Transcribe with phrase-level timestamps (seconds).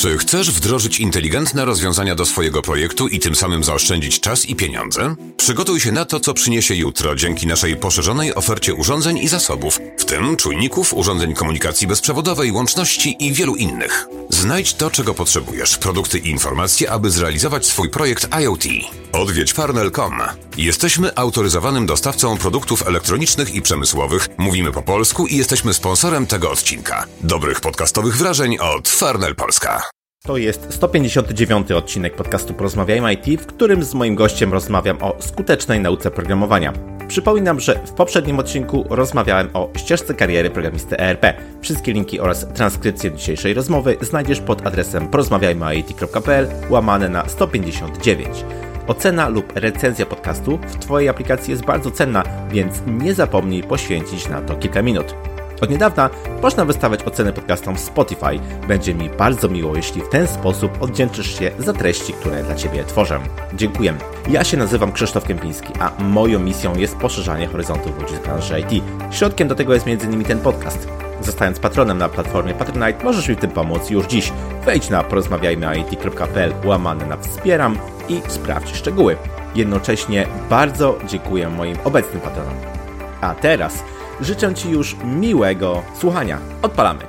[0.00, 5.14] Czy chcesz wdrożyć inteligentne rozwiązania do swojego projektu i tym samym zaoszczędzić czas i pieniądze?
[5.36, 10.04] Przygotuj się na to, co przyniesie jutro dzięki naszej poszerzonej ofercie urządzeń i zasobów, w
[10.04, 14.06] tym czujników, urządzeń komunikacji bezprzewodowej, łączności i wielu innych.
[14.28, 18.64] Znajdź to, czego potrzebujesz, produkty i informacje, aby zrealizować swój projekt IoT.
[19.12, 20.12] Odwiedź farnel.com.
[20.56, 27.06] Jesteśmy autoryzowanym dostawcą produktów elektronicznych i przemysłowych, mówimy po polsku i jesteśmy sponsorem tego odcinka.
[27.20, 29.82] Dobrych podcastowych wrażeń od Farnel Polska.
[30.22, 35.80] To jest 159 odcinek podcastu Porozmawiajmy IT, w którym z moim gościem rozmawiam o skutecznej
[35.80, 36.72] nauce programowania.
[37.08, 41.34] Przypominam, że w poprzednim odcinku rozmawiałem o ścieżce kariery programisty ERP.
[41.60, 48.44] Wszystkie linki oraz transkrypcję dzisiejszej rozmowy znajdziesz pod adresem porozmawiajmyit.pl łamane na 159.
[48.90, 54.40] Ocena lub recenzja podcastu w Twojej aplikacji jest bardzo cenna, więc nie zapomnij poświęcić na
[54.40, 55.14] to kilka minut.
[55.60, 56.10] Od niedawna
[56.42, 58.40] można wystawiać oceny podcastom w Spotify.
[58.68, 62.84] Będzie mi bardzo miło, jeśli w ten sposób oddzięczysz się za treści, które dla Ciebie
[62.84, 63.20] tworzę.
[63.54, 63.94] Dziękuję.
[64.28, 68.84] Ja się nazywam Krzysztof Kępiński, a moją misją jest poszerzanie horyzontów ludzi z branży IT.
[69.10, 70.24] Środkiem do tego jest m.in.
[70.24, 70.88] ten podcast.
[71.22, 74.32] Zostając patronem na platformie Patronite, możesz mi w tym pomóc już dziś.
[74.64, 79.16] Wejdź na porozmawiajmyit.pl łamane na wspieram i sprawdź szczegóły.
[79.54, 82.54] Jednocześnie bardzo dziękuję moim obecnym patronom.
[83.20, 83.84] A teraz
[84.22, 86.38] życzę Ci już miłego słuchania.
[86.62, 87.02] Odpalamy.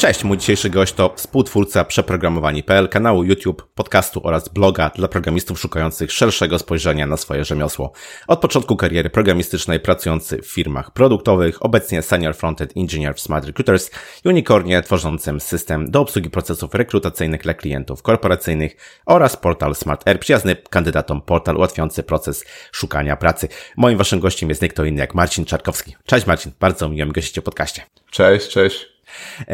[0.00, 6.12] Cześć, mój dzisiejszy gość to współtwórca przeprogramowani.pl, kanału YouTube, podcastu oraz bloga dla programistów szukających
[6.12, 7.92] szerszego spojrzenia na swoje rzemiosło.
[8.28, 13.90] Od początku kariery programistycznej pracujący w firmach produktowych, obecnie senior frontend engineer w Smart Recruiters,
[14.24, 18.76] unicornie tworzącym system do obsługi procesów rekrutacyjnych dla klientów korporacyjnych
[19.06, 23.48] oraz portal Smart Air, przyjazny kandydatom portal ułatwiający proces szukania pracy.
[23.76, 25.96] Moim waszym gościem jest nie kto inny jak Marcin Czarkowski.
[26.06, 27.82] Cześć Marcin, bardzo miło mi gościć w podcaście.
[28.10, 28.99] Cześć, cześć.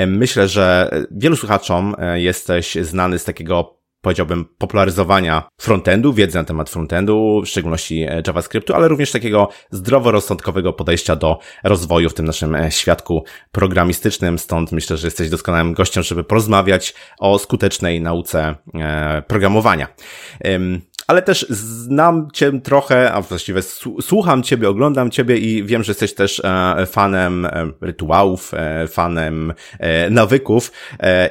[0.07, 6.71] Myślę, że wielu słuchaczom e, jesteś znany z takiego powiedziałbym, popularyzowania frontendu, wiedzy na temat
[6.71, 12.55] frontendu, w szczególności e, JavaScriptu, ale również takiego zdroworozsądkowego podejścia do rozwoju w tym naszym
[12.55, 14.39] e, świadku programistycznym.
[14.39, 18.55] Stąd myślę, że jesteś doskonałym gościem, żeby porozmawiać o skutecznej nauce
[19.27, 19.89] programowania
[21.07, 23.63] ale też znam cię trochę, a właściwie
[24.01, 29.55] słucham ciebie, oglądam ciebie i wiem, że jesteś też e, fanem e, rytuałów, e, fanem
[30.11, 30.73] nawyków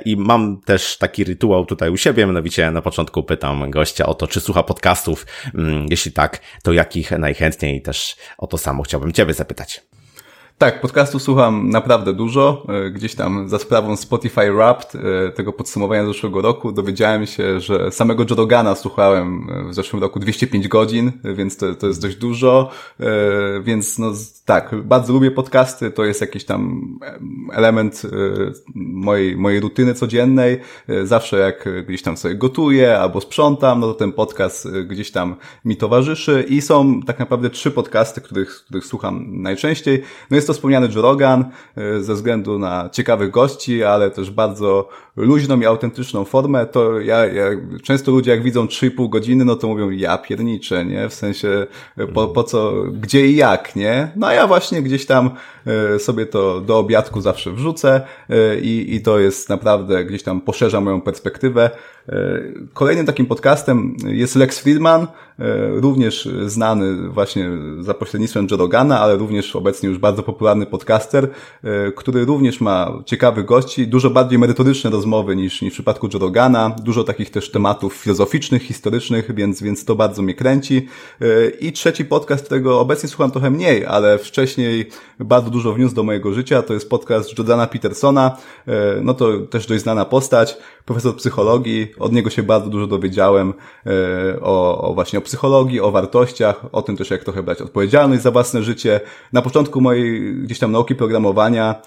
[0.06, 4.28] i mam też taki rytuał tutaj u siebie, mianowicie na początku pytam gościa o to,
[4.28, 5.26] czy słucha podcastów,
[5.56, 9.95] mm, jeśli tak, to jakich najchętniej też o to samo chciałbym ciebie zapytać.
[10.58, 12.66] Tak, podcastu słucham naprawdę dużo.
[12.70, 17.92] E, gdzieś tam za sprawą Spotify Wrapped, e, tego podsumowania zeszłego roku, dowiedziałem się, że
[17.92, 22.70] samego Jodogana słuchałem e, w zeszłym roku 205 godzin, więc to, to jest dość dużo.
[23.64, 24.12] Więc no
[24.46, 26.90] tak, bardzo lubię podcasty, to jest jakiś tam
[27.54, 28.02] element
[28.76, 30.60] mojej, mojej rutyny codziennej.
[31.04, 35.36] Zawsze jak gdzieś tam sobie gotuję albo sprzątam, no to ten podcast gdzieś tam
[35.66, 40.02] mi towarzyszy i są tak naprawdę trzy podcasty, których, których słucham najczęściej.
[40.30, 41.46] No jest jest to wspomniany Joe Rogan
[41.78, 47.26] e, ze względu na ciekawych gości, ale też bardzo luźną i autentyczną formę, to ja,
[47.26, 47.44] ja
[47.84, 51.10] często ludzie jak widzą 3,5 godziny, no to mówią ja pierniczę, nie?
[51.10, 51.68] W sensie
[52.14, 54.12] po, po co, gdzie i jak, nie?
[54.16, 55.30] No a ja właśnie gdzieś tam
[55.68, 60.42] e, sobie to do obiadku zawsze wrzucę e, i, i to jest naprawdę gdzieś tam
[60.42, 61.70] poszerza moją perspektywę.
[62.74, 65.08] Kolejnym takim podcastem jest Lex Friedman,
[65.74, 67.50] również znany właśnie
[67.80, 71.30] za pośrednictwem Joe Rogana, ale również obecnie już bardzo popularny podcaster,
[71.96, 75.05] który również ma ciekawych gości, dużo bardziej merytoryczne rozmowy
[75.36, 76.76] niż, niż w przypadku Jorogana.
[76.84, 80.88] Dużo takich też tematów filozoficznych, historycznych, więc, więc to bardzo mnie kręci.
[81.60, 84.90] I trzeci podcast, którego obecnie słucham trochę mniej, ale wcześniej
[85.20, 88.38] bardzo dużo wniósł do mojego życia, to jest podcast Jordana Petersona.
[89.02, 91.88] No to też dość znana postać, profesor psychologii.
[92.00, 93.54] Od niego się bardzo dużo dowiedziałem
[94.42, 98.32] o, o właśnie o psychologii, o wartościach, o tym też jak trochę brać odpowiedzialność za
[98.32, 99.00] własne życie.
[99.34, 101.82] Na początku mojej gdzieś tam nauki programowania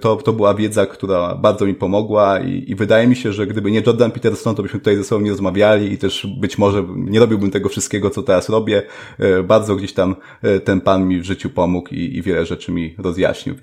[0.00, 3.70] to, to była wiedza, która bardzo mi pomogła i i, wydaje mi się, że gdyby
[3.70, 7.20] nie Jordan Peterson, to byśmy tutaj ze sobą nie rozmawiali i też być może nie
[7.20, 8.82] robiłbym tego wszystkiego, co teraz robię.
[9.18, 12.72] E, bardzo gdzieś tam e, ten pan mi w życiu pomógł i, i wiele rzeczy
[12.72, 13.54] mi rozjaśnił.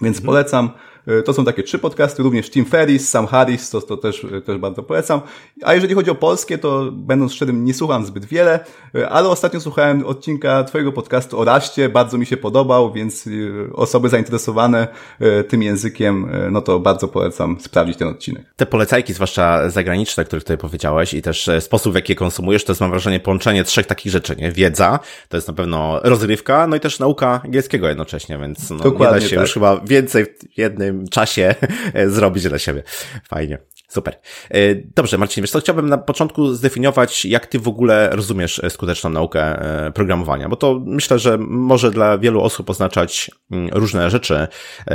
[0.00, 0.26] Więc mhm.
[0.26, 0.70] polecam.
[1.06, 4.58] E, to są takie trzy podcasty, również Tim Ferris, Sam Harris, to, to też, też
[4.58, 5.20] bardzo polecam.
[5.62, 8.60] A jeżeli chodzi o polskie, to będąc szczerym, nie słucham zbyt wiele,
[8.94, 13.30] e, ale ostatnio słuchałem odcinka Twojego podcastu o Raście, bardzo mi się podobał, więc e,
[13.72, 14.88] osoby zainteresowane
[15.48, 18.44] tym językiem, no to bardzo polecam sprawdzić ten odcinek.
[18.56, 22.64] Te polecajki, zwłaszcza zagraniczne, o których tutaj powiedziałeś i też sposób, w jaki je konsumujesz,
[22.64, 24.52] to jest mam wrażenie połączenie trzech takich rzeczy, nie?
[24.52, 24.98] Wiedza,
[25.28, 29.20] to jest na pewno rozrywka, no i też nauka angielskiego jednocześnie, więc no, nie da
[29.20, 29.40] się tak.
[29.40, 31.54] już chyba więcej w jednym czasie
[32.06, 32.82] zrobić dla siebie.
[33.28, 33.58] Fajnie.
[33.94, 34.20] Super.
[34.50, 38.70] E, dobrze, Marcin, wiesz co, chciałbym na początku zdefiniować, jak ty w ogóle rozumiesz e,
[38.70, 44.10] skuteczną naukę e, programowania, bo to myślę, że może dla wielu osób oznaczać mm, różne
[44.10, 44.48] rzeczy.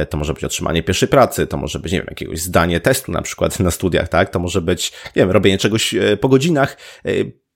[0.10, 3.22] To może być otrzymanie pierwszej pracy, to może być, nie wiem, jakiegoś zdanie testu na
[3.22, 4.30] przykład na studiach, tak?
[4.30, 6.78] To może być, nie wiem, robienie czegoś po godzinach.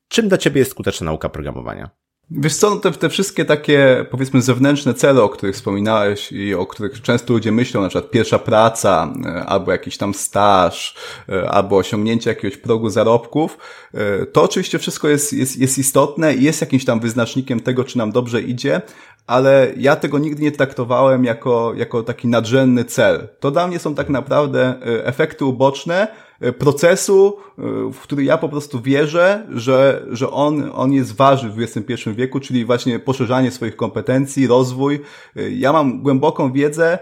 [0.08, 1.90] Czym dla ciebie jest skuteczna nauka programowania?
[2.36, 6.66] Wiesz co, no te, te wszystkie takie, powiedzmy, zewnętrzne cele, o których wspominałeś i o
[6.66, 10.96] których często ludzie myślą, na przykład pierwsza praca, e, albo jakiś tam staż,
[11.30, 13.58] e, albo osiągnięcie jakiegoś progu zarobków,
[13.94, 17.98] e, to oczywiście wszystko jest, jest, jest istotne i jest jakimś tam wyznacznikiem tego, czy
[17.98, 18.82] nam dobrze idzie,
[19.28, 23.28] ale ja tego nigdy nie traktowałem jako, jako taki nadrzędny cel.
[23.40, 26.08] To dla mnie są tak naprawdę efekty uboczne,
[26.52, 27.62] procesu, e,
[27.94, 32.40] w który ja po prostu wierzę, że, że on, on jest ważny w XXI wieku,
[32.40, 35.02] czyli właśnie poszerzanie swoich kompetencji, rozwój.
[35.36, 37.00] E, ja mam głęboką wiedzę,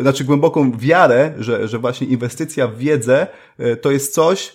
[0.00, 3.26] znaczy głęboką wiarę, że, że właśnie inwestycja w wiedzę
[3.80, 4.54] to jest coś,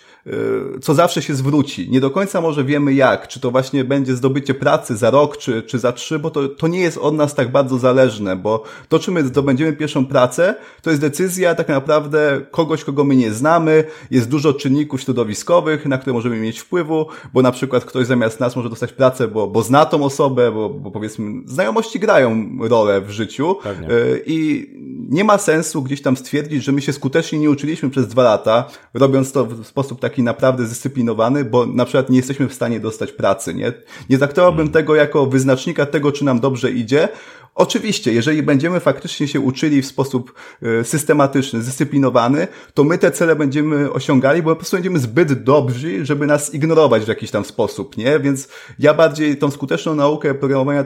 [0.81, 1.89] co zawsze się zwróci.
[1.89, 5.63] Nie do końca może wiemy jak, czy to właśnie będzie zdobycie pracy za rok, czy,
[5.63, 8.99] czy za trzy, bo to, to nie jest od nas tak bardzo zależne, bo to,
[8.99, 13.83] czy my zdobędziemy pierwszą pracę, to jest decyzja tak naprawdę kogoś, kogo my nie znamy,
[14.11, 18.55] jest dużo czynników środowiskowych, na które możemy mieć wpływu, bo na przykład ktoś zamiast nas
[18.55, 23.09] może dostać pracę, bo, bo zna tą osobę, bo, bo powiedzmy znajomości grają rolę w
[23.09, 23.91] życiu Pewnie.
[23.91, 24.69] Y, i
[25.09, 28.67] nie ma sensu gdzieś tam stwierdzić, że my się skutecznie nie uczyliśmy przez dwa lata,
[28.93, 32.79] robiąc to w sposób taki taki naprawdę zdyscyplinowany, bo na przykład nie jesteśmy w stanie
[32.79, 33.73] dostać pracy, nie?
[34.09, 34.73] Nie traktowałbym hmm.
[34.73, 37.09] tego jako wyznacznika tego, czy nam dobrze idzie.
[37.55, 43.35] Oczywiście, jeżeli będziemy faktycznie się uczyli w sposób e, systematyczny, zdyscyplinowany, to my te cele
[43.35, 47.97] będziemy osiągali, bo po prostu będziemy zbyt dobrzy, żeby nas ignorować w jakiś tam sposób,
[47.97, 48.19] nie?
[48.19, 48.47] Więc
[48.79, 50.85] ja bardziej tą skuteczną naukę programowania e,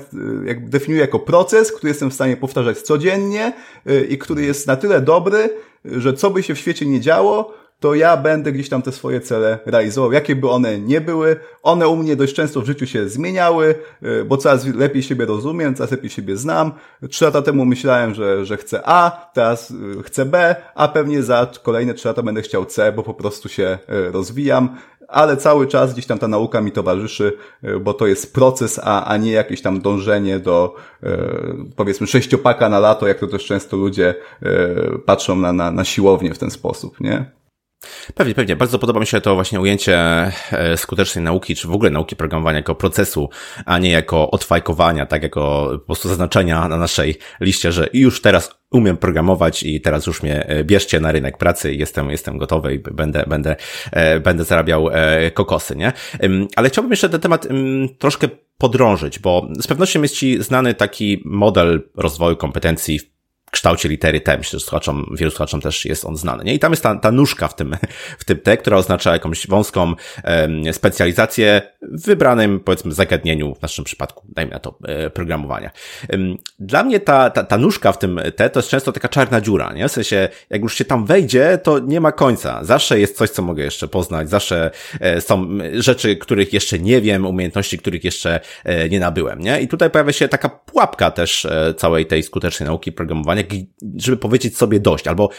[0.56, 3.54] definiuję jako proces, który jestem w stanie powtarzać codziennie
[3.86, 5.50] e, i który jest na tyle dobry,
[5.86, 9.22] że co by się w świecie nie działo, to ja będę gdzieś tam te swoje
[9.22, 10.12] cele realizował.
[10.12, 14.26] Jakie by one nie były, one u mnie dość często w życiu się zmieniały, y,
[14.26, 16.72] bo coraz lepiej siebie rozumiem, coraz lepiej siebie znam.
[17.10, 21.52] Trzy lata temu myślałem, że, że chcę A, teraz y, chcę B, a pewnie za
[21.64, 23.78] kolejne trzy lata będę chciał C, bo po prostu się
[24.08, 24.78] y, rozwijam
[25.08, 27.34] ale cały czas gdzieś tam ta nauka mi towarzyszy,
[27.82, 30.76] bo to jest proces, a, a nie jakieś tam dążenie do
[31.76, 34.16] powiedzmy sześciopaka na lato, jak to też często ludzie
[35.06, 37.32] patrzą na, na, na siłownię w ten sposób, nie?
[38.16, 38.56] Pewnie, pewnie.
[38.56, 39.98] Bardzo podoba mi się to właśnie ujęcie
[40.52, 43.30] e, skutecznej nauki, czy w ogóle nauki programowania jako procesu,
[43.66, 48.56] a nie jako odfajkowania, tak jako po prostu zaznaczenia na naszej liście, że już teraz
[48.72, 52.74] umiem programować i teraz już mnie e, bierzcie na rynek pracy i jestem, jestem gotowy
[52.74, 53.56] i będę, będę,
[53.92, 54.90] e, będę zarabiał
[55.34, 55.94] kokosy, nie?
[56.56, 57.48] Ale chciałbym jeszcze ten temat
[58.00, 58.28] troszkę
[58.58, 63.00] podrążyć, bo z pewnością jest Ci znany taki model rozwoju kompetencji
[63.56, 64.38] kształcie litery T.
[64.38, 66.44] Myślę, że słuchaczom, wielu słuchaczom też jest on znany.
[66.44, 66.54] Nie?
[66.54, 67.78] I tam jest ta, ta nóżka w tym,
[68.20, 69.94] w tym T, która oznacza jakąś wąską
[70.72, 75.72] specjalizację w wybranym, powiedzmy, zagadnieniu, w naszym przypadku, dajmy na to, e, programowania.
[76.60, 79.74] Dla mnie ta, ta, ta nóżka w tym T to jest często taka czarna dziura,
[79.74, 79.90] nie?
[79.90, 82.64] W sensie, jak już się tam wejdzie, to nie ma końca.
[82.64, 87.26] Zawsze jest coś, co mogę jeszcze poznać, zawsze e, są rzeczy, których jeszcze nie wiem,
[87.26, 89.62] umiejętności, których jeszcze e, nie nabyłem, nie?
[89.62, 91.48] I tutaj pojawia się taka pułapka też
[91.78, 93.44] całej tej skutecznej nauki programowania,
[93.96, 95.30] żeby powiedzieć sobie dość, albo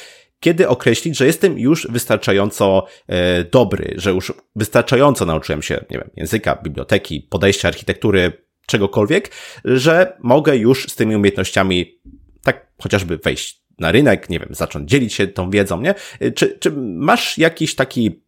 [0.41, 6.11] kiedy określić, że jestem już wystarczająco e, dobry, że już wystarczająco nauczyłem się, nie wiem,
[6.17, 8.33] języka, biblioteki, podejścia, architektury,
[8.67, 9.31] czegokolwiek,
[9.65, 12.01] że mogę już z tymi umiejętnościami
[12.43, 15.95] tak chociażby wejść na rynek, nie wiem, zacząć dzielić się tą wiedzą, nie?
[16.21, 18.23] E, czy, czy masz jakiś taki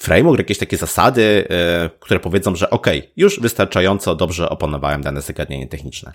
[0.00, 5.68] framework, jakieś takie zasady, e, które powiedzą, że ok, już wystarczająco dobrze opanowałem dane zagadnienie
[5.68, 6.12] techniczne?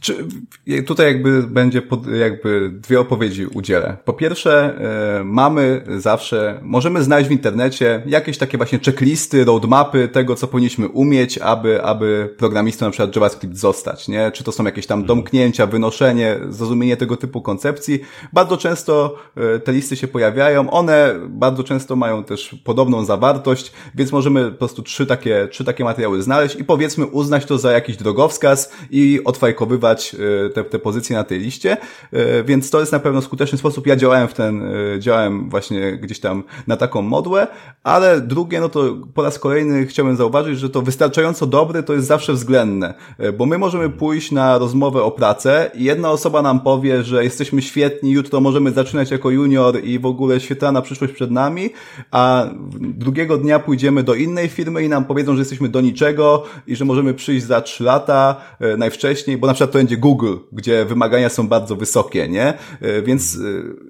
[0.00, 0.14] Czy
[0.86, 3.96] tutaj jakby będzie pod, jakby dwie opowiedzi udzielę.
[4.04, 4.78] Po pierwsze,
[5.20, 10.88] e, mamy zawsze, możemy znaleźć w internecie jakieś takie właśnie checklisty, roadmapy tego, co powinniśmy
[10.88, 14.30] umieć, aby, aby programistą na przykład JavaScript zostać, nie?
[14.30, 15.06] Czy to są jakieś tam mhm.
[15.06, 18.00] domknięcia, wynoszenie, zrozumienie tego typu koncepcji.
[18.32, 23.15] Bardzo często e, te listy się pojawiają, one bardzo często mają też podobną zawartość,
[23.94, 27.72] więc możemy po prostu trzy takie, trzy takie materiały znaleźć i powiedzmy uznać to za
[27.72, 31.76] jakiś drogowskaz i odfajkowywać E, te, te pozycje na tej liście,
[32.12, 33.86] e, więc to jest na pewno skuteczny sposób.
[33.86, 37.46] Ja działałem w ten, e, działałem właśnie gdzieś tam na taką modłę,
[37.82, 42.06] ale drugie, no to po raz kolejny chciałbym zauważyć, że to wystarczająco dobre to jest
[42.06, 42.94] zawsze względne,
[43.38, 47.62] bo my możemy pójść na rozmowę o pracę i jedna osoba nam powie, że jesteśmy
[47.62, 51.70] świetni, jutro możemy zaczynać jako junior i w ogóle świetlana przyszłość przed nami,
[52.10, 52.46] a
[52.96, 56.84] drugiego dnia pójdziemy do innej firmy i nam powiedzą, że jesteśmy do niczego i że
[56.84, 61.28] możemy przyjść za trzy lata e, najwcześniej, bo na przykład to będzie Google, gdzie wymagania
[61.28, 62.54] są bardzo wysokie, nie?
[62.80, 63.38] E, więc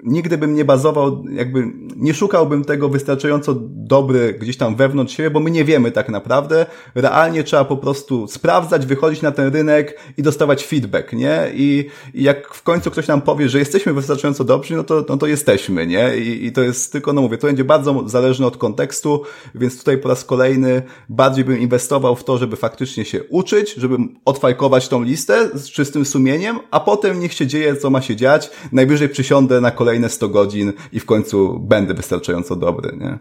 [0.05, 5.41] nigdy bym nie bazował, jakby nie szukałbym tego wystarczająco dobry gdzieś tam wewnątrz siebie, bo
[5.41, 6.67] my nie wiemy tak naprawdę.
[6.95, 11.51] Realnie trzeba po prostu sprawdzać, wychodzić na ten rynek i dostawać feedback, nie?
[11.55, 15.17] I, i jak w końcu ktoś nam powie, że jesteśmy wystarczająco dobrzy, no to, no
[15.17, 16.17] to jesteśmy, nie?
[16.17, 18.96] I, I to jest tylko, no mówię, to będzie bardzo zależne od kontekstu,
[19.55, 23.97] więc tutaj po raz kolejny bardziej bym inwestował w to, żeby faktycznie się uczyć, żeby
[24.25, 28.51] odfajkować tą listę z czystym sumieniem, a potem niech się dzieje, co ma się dziać.
[28.73, 33.19] Najwyżej przysiądę na kolejne 100 godzin i w końcu będę wystarczająco dobry, nie?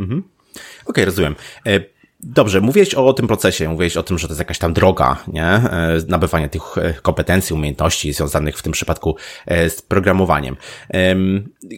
[0.00, 0.22] Mhm.
[0.56, 1.34] Okej, okay, rozumiem.
[1.66, 1.80] E,
[2.20, 5.44] Dobrze, mówiłeś o tym procesie, mówiłeś o tym, że to jest jakaś tam droga, nie?
[5.44, 10.56] E, nabywania tych e, kompetencji, umiejętności związanych w tym przypadku e, z programowaniem.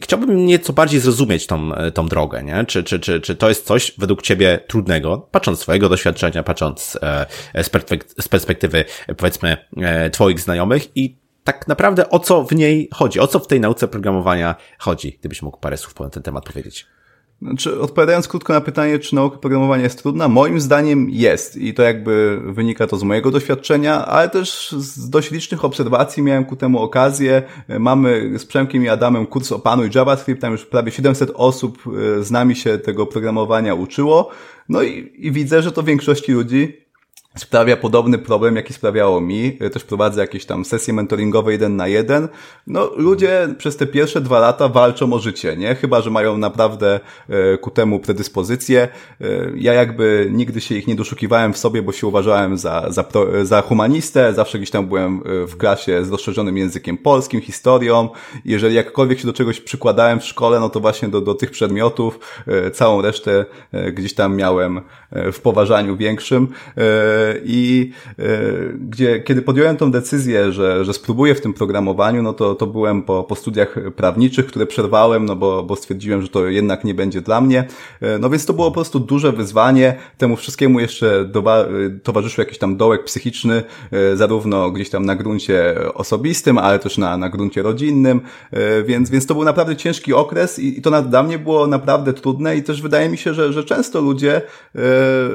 [0.02, 2.64] Chciałbym nieco bardziej zrozumieć tą, tą drogę, nie?
[2.64, 6.99] Czy, czy, czy, czy to jest coś według Ciebie trudnego, patrząc z swojego doświadczenia, patrząc
[8.21, 8.85] z perspektywy,
[9.16, 9.57] powiedzmy,
[10.12, 13.88] Twoich znajomych i tak naprawdę o co w niej chodzi, o co w tej nauce
[13.88, 16.87] programowania chodzi, gdybyś mógł parę słów na ten temat powiedzieć.
[17.42, 21.83] Znaczy, odpowiadając krótko na pytanie, czy nauka programowania jest trudna, moim zdaniem jest i to
[21.83, 26.78] jakby wynika to z mojego doświadczenia, ale też z dość licznych obserwacji miałem ku temu
[26.78, 27.42] okazję.
[27.78, 31.78] Mamy z Przemkiem i Adamem kurs o Panu i JavaScript, tam już prawie 700 osób
[32.18, 34.30] e, z nami się tego programowania uczyło.
[34.68, 36.88] No i, i widzę, że to większości ludzi
[37.38, 39.59] sprawia podobny problem, jaki sprawiało mi.
[39.73, 42.28] Też prowadzę jakieś tam sesje mentoringowe jeden na jeden.
[42.66, 45.75] No, ludzie przez te pierwsze dwa lata walczą o życie, nie?
[45.75, 48.88] Chyba, że mają naprawdę e, ku temu predyspozycję.
[49.21, 49.26] E,
[49.57, 53.45] ja jakby nigdy się ich nie doszukiwałem w sobie, bo się uważałem za, za, pro,
[53.45, 54.35] za humanistę.
[54.35, 58.09] Zawsze gdzieś tam byłem e, w klasie z rozszerzonym językiem polskim, historią.
[58.45, 62.18] Jeżeli jakkolwiek się do czegoś przykładałem w szkole, no to właśnie do, do tych przedmiotów.
[62.73, 63.45] Całą resztę
[63.92, 64.80] gdzieś tam miałem
[65.33, 66.49] w poważaniu większym
[67.44, 68.23] i e,
[68.80, 73.02] gdzie, kiedy podjąłem tą decyzję, że, że spróbuję w tym programowaniu, no to, to byłem
[73.02, 77.20] po, po studiach prawniczych, które przerwałem, no bo, bo stwierdziłem, że to jednak nie będzie
[77.20, 77.64] dla mnie.
[78.00, 79.97] E, no więc to było po prostu duże wyzwanie.
[80.18, 81.66] Temu wszystkiemu jeszcze dowa-
[82.02, 87.16] towarzyszył jakiś tam dołek psychiczny, e, zarówno gdzieś tam na gruncie osobistym, ale też na,
[87.16, 88.20] na gruncie rodzinnym,
[88.85, 92.56] więc, więc to był naprawdę ciężki okres i, i to dla mnie było naprawdę trudne
[92.56, 94.42] i też wydaje mi się, że, że często ludzie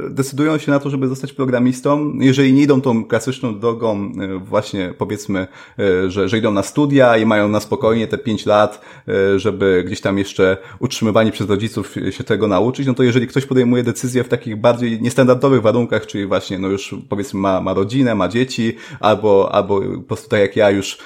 [0.10, 1.73] decydują się na to, żeby zostać programistą,
[2.20, 5.48] jeżeli nie idą tą klasyczną drogą, e, właśnie powiedzmy,
[5.80, 9.84] e, że, że idą na studia i mają na spokojnie te pięć lat, e, żeby
[9.86, 14.24] gdzieś tam jeszcze utrzymywani przez rodziców się tego nauczyć, no to jeżeli ktoś podejmuje decyzję
[14.24, 18.76] w takich bardziej niestandardowych warunkach, czyli właśnie, no już powiedzmy ma, ma rodzinę, ma dzieci,
[19.00, 20.98] albo, albo po prostu tak jak ja już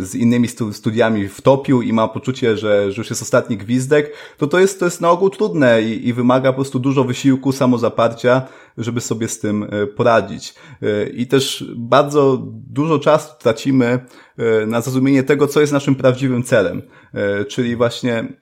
[0.00, 4.58] z innymi studiami wtopił i ma poczucie, że, że już jest ostatni gwizdek, to to
[4.58, 8.42] jest, to jest na ogół trudne i, i wymaga po prostu dużo wysiłku, samozaparcia,
[8.78, 10.54] żeby sobie z tym e, poradzić.
[10.82, 14.06] E, I też bardzo dużo czasu tracimy
[14.38, 16.82] e, na zrozumienie tego, co jest naszym prawdziwym celem.
[17.48, 18.41] Czyli właśnie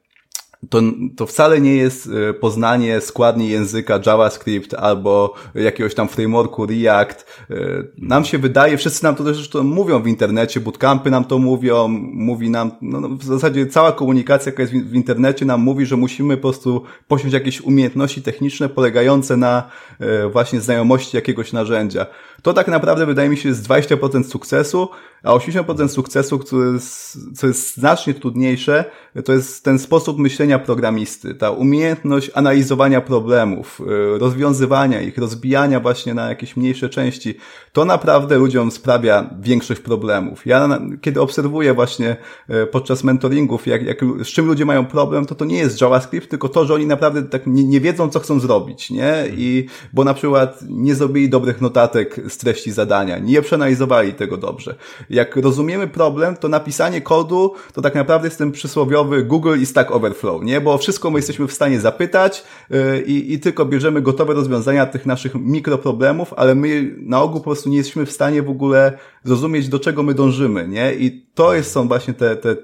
[0.69, 0.83] to,
[1.17, 7.26] to wcale nie jest e, poznanie składni języka JavaScript albo jakiegoś tam frameworku React.
[7.50, 7.55] E,
[7.99, 11.88] nam się wydaje, wszyscy nam to też zresztą mówią w internecie, bootcampy nam to mówią,
[12.12, 15.87] mówi nam, no, no w zasadzie cała komunikacja, jaka jest w, w internecie nam mówi,
[15.87, 22.07] że musimy po prostu posiąść jakieś umiejętności techniczne polegające na e, właśnie znajomości jakiegoś narzędzia.
[22.42, 24.88] To tak naprawdę wydaje mi się jest 20% sukcesu,
[25.23, 28.85] a 80% sukcesu, który jest, co jest znacznie trudniejsze,
[29.25, 36.14] to jest ten sposób myślenia programisty, ta umiejętność analizowania problemów, y, rozwiązywania ich, rozbijania właśnie
[36.14, 37.35] na jakieś mniejsze części.
[37.73, 40.47] To naprawdę ludziom sprawia większość problemów.
[40.47, 42.16] Ja kiedy obserwuję właśnie
[42.50, 46.30] y, podczas mentoringów, jak, jak, z czym ludzie mają problem, to to nie jest JavaScript,
[46.30, 49.25] tylko to, że oni naprawdę tak nie, nie wiedzą, co chcą zrobić, nie?
[49.37, 54.75] I, bo na przykład nie zrobili dobrych notatek z treści zadania, nie przeanalizowali tego dobrze
[55.10, 59.90] jak rozumiemy problem, to napisanie kodu to tak naprawdę jest ten przysłowiowy Google i Stack
[59.90, 60.60] Overflow, nie?
[60.60, 65.06] Bo wszystko my jesteśmy w stanie zapytać yy, i, i tylko bierzemy gotowe rozwiązania tych
[65.06, 69.68] naszych mikroproblemów, ale my na ogół po prostu nie jesteśmy w stanie w ogóle zrozumieć,
[69.68, 70.94] do czego my dążymy, nie?
[70.94, 72.56] I to jest, są właśnie te, te,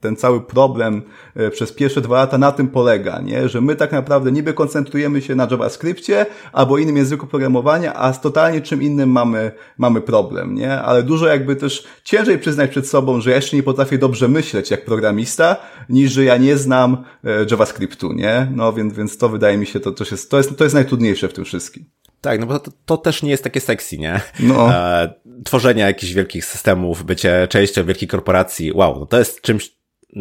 [0.00, 1.02] ten cały problem
[1.34, 3.48] e, przez pierwsze dwa lata na tym polega, nie?
[3.48, 8.20] Że my tak naprawdę niby koncentrujemy się na JavaScriptie albo innym języku programowania, a z
[8.20, 10.80] totalnie czym innym mamy, mamy problem, nie?
[10.80, 14.70] Ale dużo jakby też ciężej przyznać przed sobą, że ja jeszcze nie potrafię dobrze myśleć
[14.70, 15.56] jak programista,
[15.88, 18.52] niż że ja nie znam e, JavaScriptu, nie?
[18.54, 21.28] No więc, więc to wydaje mi się, to, to, jest, to, jest, to jest najtrudniejsze
[21.28, 21.84] w tym wszystkim.
[22.20, 24.20] Tak, no bo to, to, też nie jest takie sexy, nie?
[24.40, 24.68] No.
[24.76, 29.76] E, tworzenia jakichś wielkich systemów, bycie częścią wielkiej korporacji, wow, no to jest czymś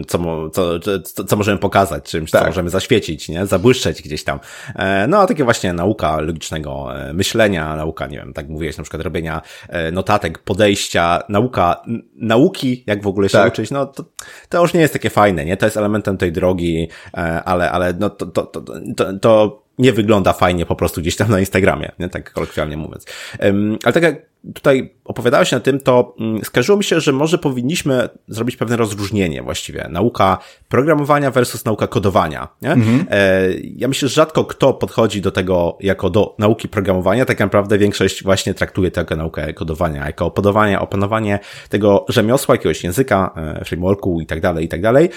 [0.08, 2.42] co, co, co, co możemy pokazać, czymś, tak.
[2.42, 3.46] co możemy zaświecić, nie?
[3.46, 4.40] Zabłyszczeć gdzieś tam.
[4.76, 8.84] E, no, a takie właśnie nauka logicznego e, myślenia, nauka, nie wiem, tak mówiłeś, na
[8.84, 11.82] przykład robienia e, notatek, podejścia, nauka,
[12.16, 13.54] nauki, jak w ogóle się tak.
[13.54, 14.06] uczyć, no to,
[14.50, 15.58] to już nie jest takie fajne, nie?
[15.58, 16.88] To jest elementem tej drogi,
[17.46, 18.62] ale, ale no to, to, to,
[18.96, 22.10] to, to nie wygląda fajnie po prostu gdzieś tam na Instagramie, nie?
[22.10, 23.06] tak kolokwialnie mówiąc.
[23.84, 28.10] Ale tak jak tutaj opowiadałeś na tym, to um, skarżyło mi się, że może powinniśmy
[28.28, 29.88] zrobić pewne rozróżnienie właściwie.
[29.90, 30.38] Nauka
[30.70, 32.48] programowania versus nauka kodowania.
[32.62, 32.72] Nie?
[32.72, 33.06] Mhm.
[33.10, 37.26] E, ja myślę, że rzadko kto podchodzi do tego jako do nauki programowania.
[37.26, 41.40] Tak naprawdę większość właśnie traktuje tę jako naukę kodowania, jako opanowanie, opanowanie
[41.70, 45.10] tego rzemiosła, jakiegoś języka, e, frameworku i tak dalej, i tak dalej.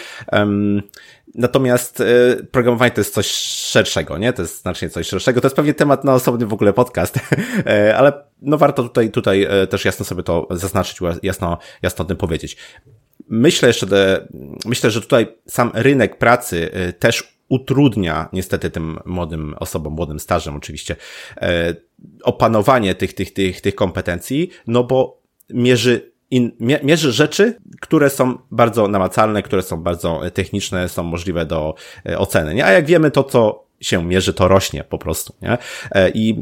[1.35, 3.27] Natomiast y, programowanie to jest coś
[3.71, 4.33] szerszego, nie?
[4.33, 5.41] To jest znacznie coś szerszego.
[5.41, 7.19] To jest pewnie temat na osobny w ogóle podcast,
[7.67, 12.09] e, ale no warto tutaj, tutaj e, też jasno sobie to zaznaczyć, jasno, jasno o
[12.09, 12.57] tym powiedzieć.
[13.29, 13.87] Myślę jeszcze,
[14.65, 20.57] myślę, że tutaj sam rynek pracy e, też utrudnia niestety tym młodym osobom, młodym stażem
[20.57, 20.97] oczywiście,
[22.23, 28.89] opanowanie tych, tych, tych, tych kompetencji, no bo mierzy in, mierzy rzeczy, które są bardzo
[28.89, 31.75] namacalne, które są bardzo techniczne, są możliwe do
[32.07, 32.55] e, oceny.
[32.55, 32.65] Nie?
[32.65, 35.35] A jak wiemy, to co się mierzy, to rośnie po prostu.
[35.43, 35.59] Nie?
[35.93, 36.37] E, I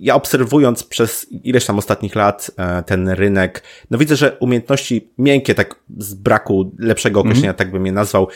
[0.00, 5.54] ja obserwując przez ileś tam ostatnich lat e, ten rynek, no widzę, że umiejętności miękkie,
[5.54, 7.58] tak z braku lepszego określenia, mm -hmm.
[7.58, 8.28] tak bym je nazwał,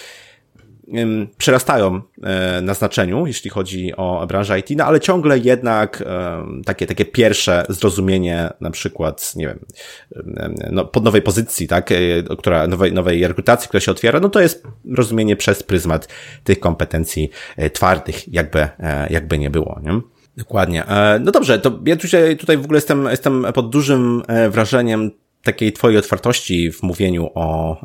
[1.39, 6.05] przerastają e, na znaczeniu, jeśli chodzi o branżę IT, no ale ciągle jednak
[6.65, 9.59] takie, takie pierwsze zrozumienie, na przykład, nie wiem,
[10.71, 11.97] no, pod nowej pozycji, tak, e,
[12.39, 16.09] która, nowej, nowej rekrutacji, która się otwiera, no to jest rozumienie przez pryzmat
[16.45, 18.69] tych kompetencji e, twardych, jakby,
[19.11, 20.01] jakby nie było, nie?
[20.37, 20.85] Dokładnie.
[21.21, 25.11] No dobrze, to ja tutaj, tutaj w ogóle jestem, jestem pod dużym wrażeniem
[25.43, 27.77] takiej twojej otwartości w mówieniu o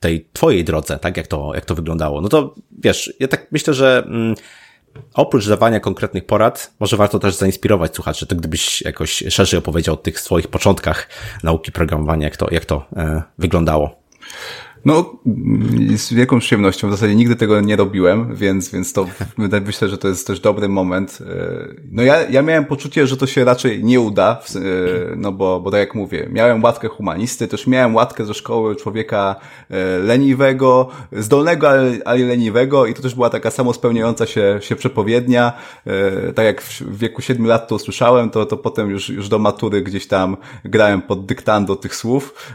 [0.00, 2.20] tej twojej drodze, tak jak to, jak to wyglądało.
[2.20, 4.34] No to wiesz, ja tak myślę, że mm,
[5.14, 9.98] oprócz dawania konkretnych porad, może warto też zainspirować słuchaczy, to gdybyś jakoś szerzej opowiedział o
[9.98, 11.08] tych swoich początkach
[11.42, 14.00] nauki programowania, jak to, jak to e, wyglądało.
[14.84, 15.18] No,
[15.96, 16.88] z wielką przyjemnością.
[16.88, 19.06] W zasadzie nigdy tego nie robiłem, więc, więc to
[19.66, 21.18] myślę, że to jest też dobry moment.
[21.20, 24.60] E, no ja, ja miałem poczucie, że to się raczej nie uda, e,
[25.16, 29.36] no bo, bo tak jak mówię, miałem łatkę humanisty, też miałem łatkę ze szkoły człowieka
[29.70, 34.76] e, leniwego, zdolnego, ale, ale leniwego i to też była taka samo spełniająca się, się
[34.76, 35.52] przepowiednia.
[36.34, 39.82] Tak jak w wieku siedmiu lat to usłyszałem, to, to potem już, już do matury
[39.82, 42.54] gdzieś tam grałem pod dyktando tych słów,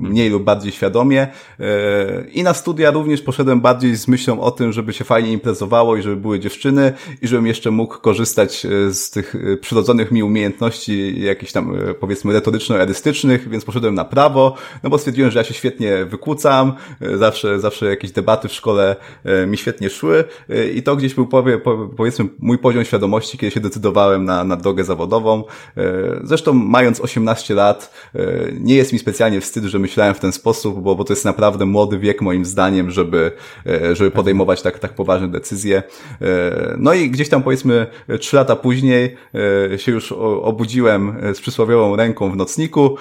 [0.00, 1.28] mniej lub bardziej świadomie.
[1.60, 5.96] E, I na studia również poszedłem bardziej z myślą o tym, żeby się fajnie imprezowało
[5.96, 6.92] i żeby były dziewczyny
[7.22, 12.32] i żebym jeszcze mógł korzystać e, z tych e, przyrodzonych mi umiejętności jakichś tam powiedzmy
[12.32, 16.72] retoryczno-erystycznych, więc poszedłem na prawo, no bo stwierdziłem, że ja się świetnie wykłócam,
[17.14, 18.96] zawsze, zawsze jakieś debaty w szkole
[19.46, 20.24] mi świetnie szły
[20.74, 21.60] i to gdzieś był powie,
[21.96, 25.44] powiedzmy mój poziom świadomości, kiedy się decydowałem na, na drogę zawodową.
[26.22, 27.94] Zresztą mając 18 lat
[28.60, 31.49] nie jest mi specjalnie wstyd, że myślałem w ten sposób, bo, bo to jest naprawdę
[31.50, 33.32] naprawdę młody wiek moim zdaniem, żeby,
[33.66, 35.82] e, żeby podejmować tak, tak poważne decyzje.
[36.22, 37.86] E, no i gdzieś tam powiedzmy
[38.20, 39.16] trzy lata później
[39.72, 42.96] e, się już obudziłem z przysłowiową ręką w nocniku,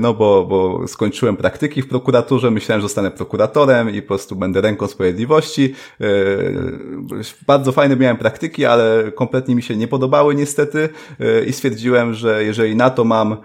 [0.00, 4.60] no bo, bo skończyłem praktyki w prokuraturze, myślałem, że zostanę prokuratorem i po prostu będę
[4.60, 5.74] ręką sprawiedliwości.
[7.46, 10.88] Bardzo fajne miałem praktyki, ale kompletnie mi się nie podobały niestety
[11.46, 13.36] i stwierdziłem, że jeżeli na to mam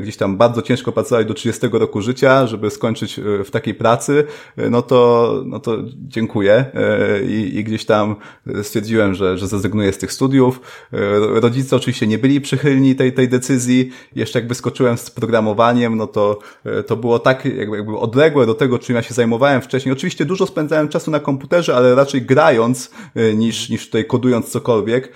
[0.00, 4.24] gdzieś tam bardzo ciężko pracować do 30 roku życia, żeby skończyć w takiej pracy, pracy,
[4.70, 8.16] no to, no to dziękuję e, I, i gdzieś tam
[8.62, 10.60] stwierdziłem, że, że zrezygnuję z tych studiów.
[10.92, 13.90] E, rodzice oczywiście nie byli przychylni tej, tej decyzji.
[14.14, 18.54] Jeszcze jakby skoczyłem z programowaniem, no to, e, to było tak jakby, jakby odległe do
[18.54, 19.92] tego, czym ja się zajmowałem wcześniej.
[19.92, 22.90] Oczywiście dużo spędzałem czasu na komputerze, ale raczej grając
[23.36, 25.12] niż, niż tutaj kodując cokolwiek.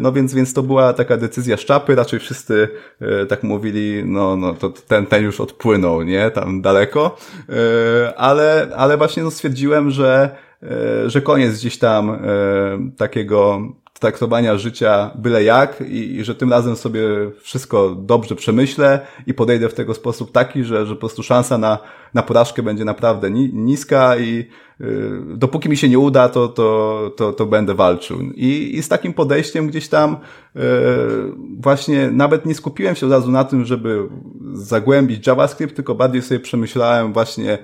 [0.00, 1.94] No więc, więc to była taka decyzja szczapy.
[1.94, 2.68] Raczej wszyscy
[3.28, 6.30] tak mówili, no, no to ten, ten już odpłynął, nie?
[6.30, 7.16] Tam daleko
[8.16, 10.30] ale, ale właśnie no stwierdziłem, że,
[10.62, 12.18] e, że koniec gdzieś tam e,
[12.96, 13.62] takiego
[14.00, 17.02] traktowania życia byle jak i, i, że tym razem sobie
[17.42, 21.78] wszystko dobrze przemyślę i podejdę w tego sposób taki, że, że po prostu szansa na,
[22.14, 24.44] na porażkę będzie naprawdę ni, niska i
[24.80, 28.20] y, dopóki mi się nie uda, to, to, to, to będę walczył.
[28.20, 30.16] I, I z takim podejściem gdzieś tam
[30.56, 30.60] y,
[31.58, 34.08] właśnie nawet nie skupiłem się od razu na tym, żeby
[34.52, 37.58] zagłębić JavaScript, tylko bardziej sobie przemyślałem właśnie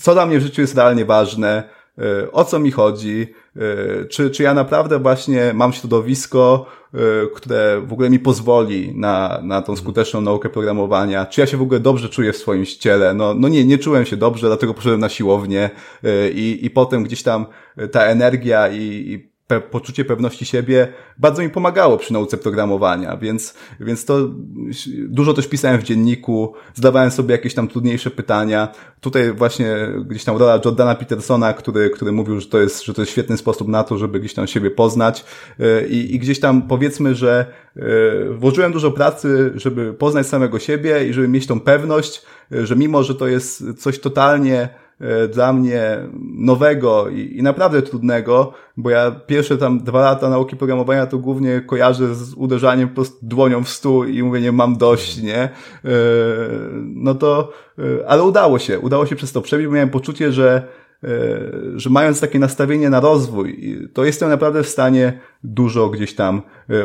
[0.00, 3.34] co dla mnie w życiu jest realnie ważne, e, o co mi chodzi,
[4.10, 6.66] czy, czy ja naprawdę właśnie mam środowisko,
[7.34, 11.62] które w ogóle mi pozwoli na, na tą skuteczną naukę programowania, czy ja się w
[11.62, 13.14] ogóle dobrze czuję w swoim ciele.
[13.14, 15.70] No, no nie, nie czułem się dobrze, dlatego poszedłem na siłownię
[16.34, 17.46] i, i potem gdzieś tam
[17.92, 23.54] ta energia i, i pe poczucie pewności siebie bardzo mi pomagało przy nauce programowania, więc,
[23.80, 24.18] więc to
[25.08, 28.68] dużo też pisałem w dzienniku, zadawałem sobie jakieś tam trudniejsze pytania.
[29.00, 29.76] Tutaj właśnie
[30.06, 33.36] gdzieś tam rola Jordana Petersona, który, który mówił, że to jest, że to jest świetny
[33.36, 35.24] sposób na to, żeby gdzieś tam siebie poznać
[35.60, 37.80] e, i, i gdzieś tam powiedzmy, że e,
[38.30, 43.02] włożyłem dużo pracy, żeby poznać samego siebie i żeby mieć tą pewność, e, że mimo,
[43.02, 44.83] że to jest coś totalnie
[45.32, 45.98] dla mnie
[46.38, 51.60] nowego i, i, naprawdę trudnego, bo ja pierwsze tam dwa lata nauki programowania to głównie
[51.60, 55.38] kojarzę z uderzaniem po prostu dłonią w stół i mówieniem mam dość, nie?
[55.38, 55.50] E,
[56.84, 60.68] no to, e, ale udało się, udało się przez to przebić, miałem poczucie, że
[61.76, 66.42] że mając takie nastawienie na rozwój, to jestem naprawdę w stanie dużo gdzieś tam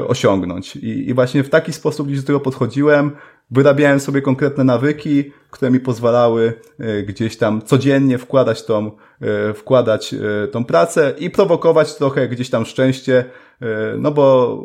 [0.08, 0.76] osiągnąć.
[0.76, 3.12] I, i właśnie w taki sposób gdzieś do tego podchodziłem,
[3.52, 10.14] wyrabiałem sobie konkretne nawyki, które mi pozwalały e, gdzieś tam codziennie wkładać tą, e, wkładać
[10.14, 13.26] e, tą pracę i prowokować trochę gdzieś tam szczęście,
[13.98, 14.58] no bo,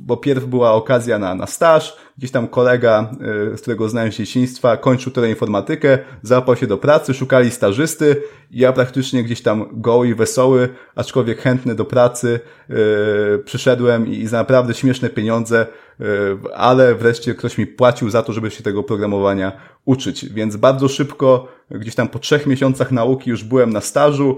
[0.00, 3.10] bo pierw była okazja na, na staż, gdzieś tam kolega,
[3.56, 8.58] z którego znałem z dzieciństwa, kończył tyle informatykę, załapał się do pracy, szukali stażysty i
[8.58, 14.38] ja praktycznie gdzieś tam goły i wesoły, aczkolwiek chętny do pracy, yy, przyszedłem i za
[14.38, 15.66] naprawdę śmieszne pieniądze
[16.00, 19.52] E, ale wreszcie ktoś mi płacił za to, żeby się tego programowania
[19.84, 20.28] uczyć.
[20.28, 24.36] Więc bardzo szybko, gdzieś tam po trzech miesiącach nauki już byłem na stażu,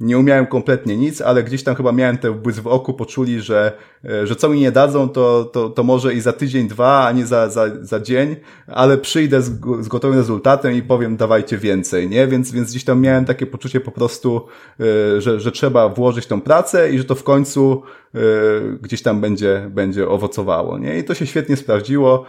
[0.00, 3.72] nie umiałem kompletnie nic, ale gdzieś tam chyba miałem ten błysk w oku, poczuli, że,
[4.04, 7.12] e, że co mi nie dadzą, to, to, to może i za tydzień, dwa, a
[7.12, 12.08] nie za, za, za dzień, ale przyjdę z, z gotowym rezultatem i powiem dawajcie więcej,
[12.08, 12.26] nie?
[12.26, 14.46] Więc, więc gdzieś tam miałem takie poczucie po prostu,
[14.80, 17.82] e, że, że trzeba włożyć tą pracę i że to w końcu
[18.14, 18.18] e,
[18.80, 20.98] gdzieś tam będzie, będzie owocowało, nie?
[20.98, 22.24] I to się świetnie sprawdziło.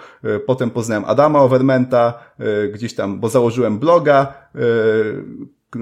[0.45, 2.19] Potem poznałem Adama Overmenta,
[2.73, 4.33] gdzieś tam, bo założyłem bloga,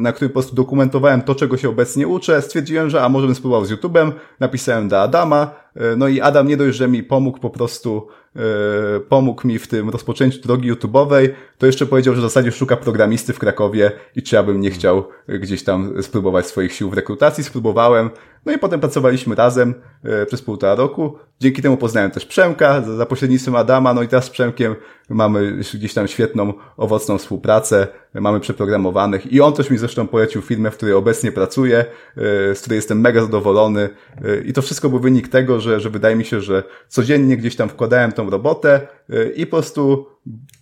[0.01, 3.36] na którym po prostu dokumentowałem to, czego się obecnie uczę, stwierdziłem, że a może bym
[3.36, 5.64] spróbował z YouTube'em, napisałem do Adama,
[5.97, 9.89] no i Adam nie dość, że mi pomógł po prostu E, pomógł mi w tym
[9.89, 14.35] rozpoczęciu drogi YouTube'owej, to jeszcze powiedział, że w zasadzie szuka programisty w Krakowie i czy
[14.35, 17.43] ja bym nie chciał gdzieś tam spróbować swoich sił w rekrutacji.
[17.43, 18.09] Spróbowałem,
[18.45, 21.17] no i potem pracowaliśmy razem e, przez półtora roku.
[21.39, 24.75] Dzięki temu poznałem też Przemka za pośrednictwem Adama, no i teraz z Przemkiem
[25.09, 30.71] mamy gdzieś tam świetną, owocną współpracę, mamy przeprogramowanych i on też mi zresztą polecił firmę,
[30.71, 31.85] w której obecnie pracuję, e,
[32.55, 33.89] z której jestem mega zadowolony
[34.45, 37.69] i to wszystko był wynik tego, że, że wydaje mi się, że codziennie gdzieś tam
[37.69, 40.06] wkładałem tą robotę y, i po prostu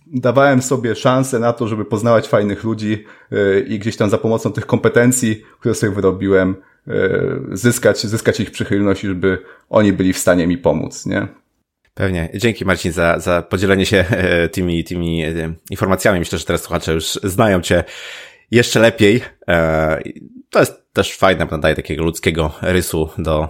[0.06, 4.52] dawałem sobie szansę na to, żeby poznawać fajnych ludzi y, i gdzieś tam za pomocą
[4.52, 6.56] tych kompetencji, które sobie wyrobiłem,
[6.88, 6.92] y,
[7.52, 9.38] zyskać, zyskać ich przychylność, żeby
[9.70, 11.28] oni byli w stanie mi pomóc, nie?
[11.94, 12.28] Pewnie.
[12.34, 16.18] Dzięki Marcin za, za podzielenie się e, tymi, tymi e, informacjami.
[16.18, 17.84] Myślę, że teraz słuchacze już znają Cię
[18.54, 19.20] jeszcze lepiej.
[19.48, 20.02] E,
[20.50, 23.48] to jest też fajne, nadaje takiego ludzkiego rysu do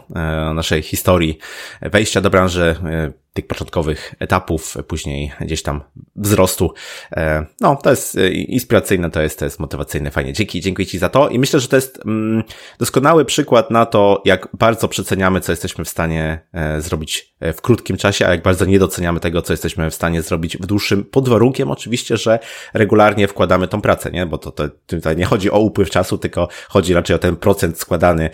[0.55, 1.38] naszej historii
[1.83, 2.77] wejścia do branży
[3.35, 5.81] tych początkowych etapów, później gdzieś tam
[6.16, 6.75] wzrostu.
[7.12, 10.33] E, no, to jest e, inspiracyjne, to jest, to jest motywacyjne, fajnie.
[10.33, 12.42] Dzięki, dziękuję Ci za to i myślę, że to jest mm,
[12.79, 17.97] doskonały przykład na to, jak bardzo przeceniamy, co jesteśmy w stanie e, zrobić w krótkim
[17.97, 21.29] czasie, a jak bardzo nie doceniamy tego, co jesteśmy w stanie zrobić w dłuższym, pod
[21.29, 22.38] warunkiem oczywiście, że
[22.75, 24.27] regularnie wkładamy tą pracę, nie?
[24.27, 27.79] Bo to, to tutaj nie chodzi o upływ czasu, tylko chodzi raczej o ten procent
[27.79, 28.31] składany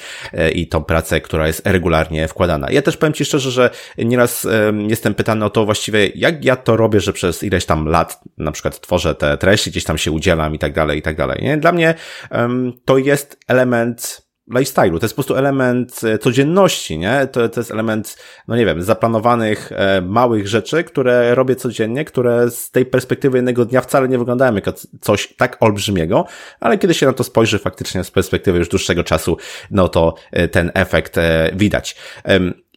[0.54, 2.70] i tą pracę, która jest regularnie wkładana.
[2.70, 4.46] Ja też powiem Ci szczerze, że nieraz
[4.90, 8.52] jestem pytany o to właściwie, jak ja to robię, że przez ileś tam lat na
[8.52, 11.42] przykład tworzę te treści, gdzieś tam się udzielam i tak dalej, i tak dalej.
[11.42, 11.56] Nie?
[11.56, 11.94] Dla mnie
[12.30, 14.98] um, to jest element lifestyle'u.
[14.98, 17.28] To jest po prostu element e, codzienności, nie?
[17.32, 18.16] To, to jest element,
[18.48, 23.64] no nie wiem, zaplanowanych e, małych rzeczy, które robię codziennie, które z tej perspektywy jednego
[23.64, 26.26] dnia wcale nie wyglądają jako coś tak olbrzymiego,
[26.60, 29.36] ale kiedy się na to spojrzy faktycznie z perspektywy już dłuższego czasu,
[29.70, 31.96] no to e, ten efekt e, widać.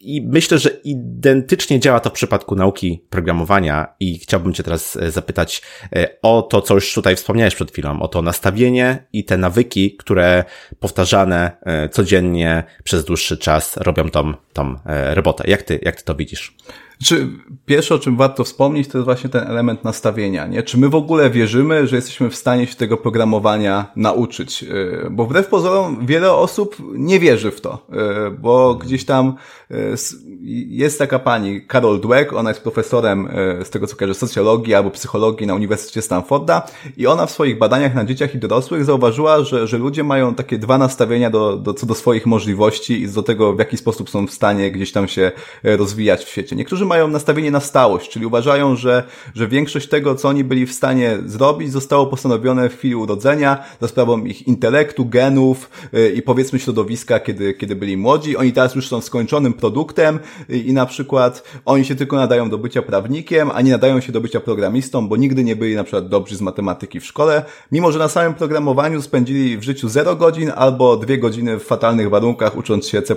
[0.03, 5.11] I myślę, że identycznie działa to w przypadku nauki programowania i chciałbym Cię teraz e,
[5.11, 5.61] zapytać
[5.95, 9.95] e, o to, co już tutaj wspomniałeś przed chwilą, o to nastawienie i te nawyki,
[9.95, 10.43] które
[10.79, 14.75] powtarzane e, codziennie przez dłuższy czas robią tą, tą
[15.13, 15.43] robotę.
[15.47, 16.55] Jak Ty, jak ty to widzisz?
[17.05, 17.27] Czy
[17.65, 20.63] pierwsze, o czym warto wspomnieć, to jest właśnie ten element nastawienia, nie?
[20.63, 24.63] Czy my w ogóle wierzymy, że jesteśmy w stanie się tego programowania nauczyć?
[24.63, 27.87] Y, bo wbrew pozorom wiele osób nie wierzy w to,
[28.27, 29.35] y, bo gdzieś tam
[29.71, 29.95] y,
[30.67, 33.29] jest taka pani, Carol Dweck, ona jest profesorem
[33.63, 37.95] z tego co kojarzę socjologii albo psychologii na Uniwersytecie Stanforda i ona w swoich badaniach
[37.95, 41.85] na dzieciach i dorosłych zauważyła, że, że ludzie mają takie dwa nastawienia do, do, co
[41.85, 45.31] do swoich możliwości i do tego, w jaki sposób są w stanie gdzieś tam się
[45.63, 46.55] rozwijać w świecie.
[46.55, 49.03] Niektórzy nastawienie na stałość, czyli uważają, że,
[49.35, 53.87] że większość tego, co oni byli w stanie zrobić, zostało postanowione w chwili urodzenia za
[53.87, 58.37] sprawą ich intelektu, genów yy, i powiedzmy środowiska, kiedy, kiedy byli młodzi.
[58.37, 62.57] Oni teraz już są skończonym produktem yy, i na przykład oni się tylko nadają do
[62.57, 66.09] bycia prawnikiem, a nie nadają się do bycia programistą, bo nigdy nie byli na przykład
[66.09, 70.51] dobrzy z matematyki w szkole, mimo że na samym programowaniu spędzili w życiu 0 godzin
[70.55, 73.15] albo 2 godziny w fatalnych warunkach, ucząc się C++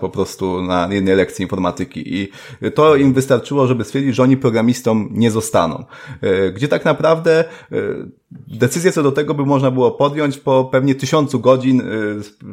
[0.00, 2.14] po prostu na jednej lekcji informatyki.
[2.14, 2.28] I
[2.74, 5.84] to im wystarczyło, żeby stwierdzić, że oni programistą nie zostaną.
[6.20, 7.76] E, gdzie tak naprawdę e,
[8.32, 11.84] decyzję co do tego by można było podjąć po pewnie tysiącu godzin e,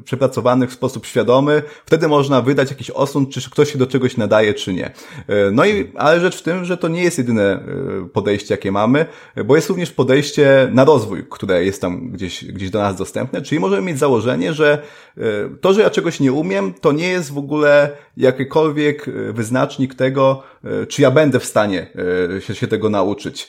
[0.03, 1.63] przepracowanych w sposób świadomy.
[1.85, 4.91] Wtedy można wydać jakiś osąd, czy ktoś się do czegoś nadaje, czy nie.
[5.51, 7.63] No i, ale rzecz w tym, że to nie jest jedyne
[8.13, 9.05] podejście, jakie mamy,
[9.45, 13.59] bo jest również podejście na rozwój, które jest tam gdzieś, gdzieś do nas dostępne, czyli
[13.59, 14.81] możemy mieć założenie, że
[15.61, 20.50] to, że ja czegoś nie umiem, to nie jest w ogóle jakikolwiek wyznacznik tego, E,
[20.89, 21.87] czy ja będę w stanie
[22.37, 23.47] e, się, się tego nauczyć.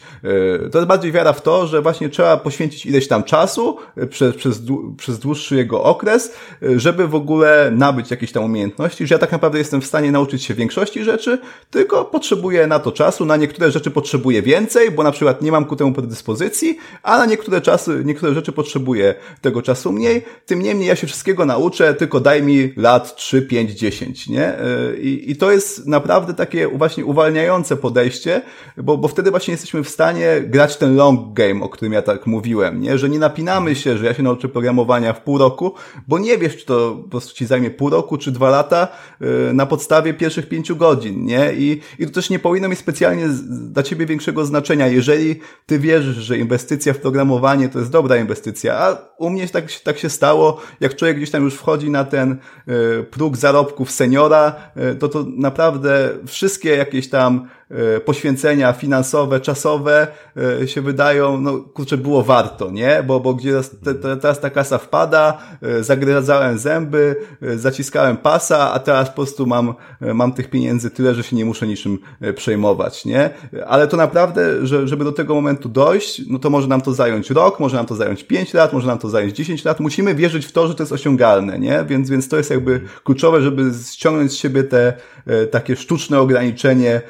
[0.65, 3.77] E, to jest bardziej wiara w to, że właśnie trzeba poświęcić ileś tam czasu
[4.11, 4.63] przez, przez,
[4.97, 6.33] przez dłuższy jego okres,
[6.77, 10.45] żeby w ogóle nabyć jakieś tam umiejętności, że ja tak naprawdę jestem w stanie nauczyć
[10.45, 11.39] się większości rzeczy,
[11.71, 15.65] tylko potrzebuję na to czasu, na niektóre rzeczy potrzebuję więcej, bo na przykład nie mam
[15.65, 20.89] ku temu predyspozycji, a na niektóre czasy, niektóre rzeczy potrzebuję tego czasu mniej, tym niemniej
[20.89, 24.55] ja się wszystkiego nauczę, tylko daj mi lat 3, 5, 10, nie?
[25.01, 28.43] I, i to jest naprawdę takie właśnie uwalniające podejście,
[28.77, 32.27] bo, bo wtedy właśnie jesteśmy w stanie grać ten long game, o którym ja tak
[32.27, 32.99] mówiłem, nie?
[32.99, 35.75] Że nie napinamy się, że ja się nauczę programowania w pół roku,
[36.09, 38.89] bo nie wiesz, czy to po prostu ci zajmie pół roku, czy dwa lata
[39.21, 41.53] yy, na podstawie pierwszych pięciu godzin, nie?
[41.55, 44.89] I, i to też nie powinno mieć specjalnie dla ciebie większego znaczenia.
[44.89, 49.73] Jeżeli ty wierzysz, że inwestycja w programowanie to jest dobra inwestycja, a u mnie tak,
[49.85, 54.55] tak się stało, jak człowiek gdzieś tam już wchodzi na ten yy, próg zarobków seniora,
[54.77, 57.49] yy, to to naprawdę wszystkie jak jakieś tam
[58.05, 60.07] poświęcenia finansowe, czasowe
[60.63, 63.03] e, się wydają, no kurczę, było warto, nie?
[63.07, 63.61] Bo, bo gdzie
[64.21, 67.17] teraz ta kasa wpada, e, zagryzałem zęby,
[67.57, 71.67] zaciskałem pasa, a teraz po prostu mam, mam tych pieniędzy tyle, że się nie muszę
[71.67, 71.99] niczym
[72.37, 73.31] przejmować, nie?
[73.67, 77.31] Ale to naprawdę, że, żeby do tego momentu dojść, no to może nam to zająć
[77.31, 79.81] rok, może nam to zająć 5 lat, może nam to zająć 10 lat.
[79.81, 81.85] Musimy wierzyć w to, że to jest osiągalne, nie?
[81.89, 84.93] Więc, więc to jest jakby kluczowe, żeby ściągnąć z siebie te
[85.51, 87.01] takie sztuczne ograniczenie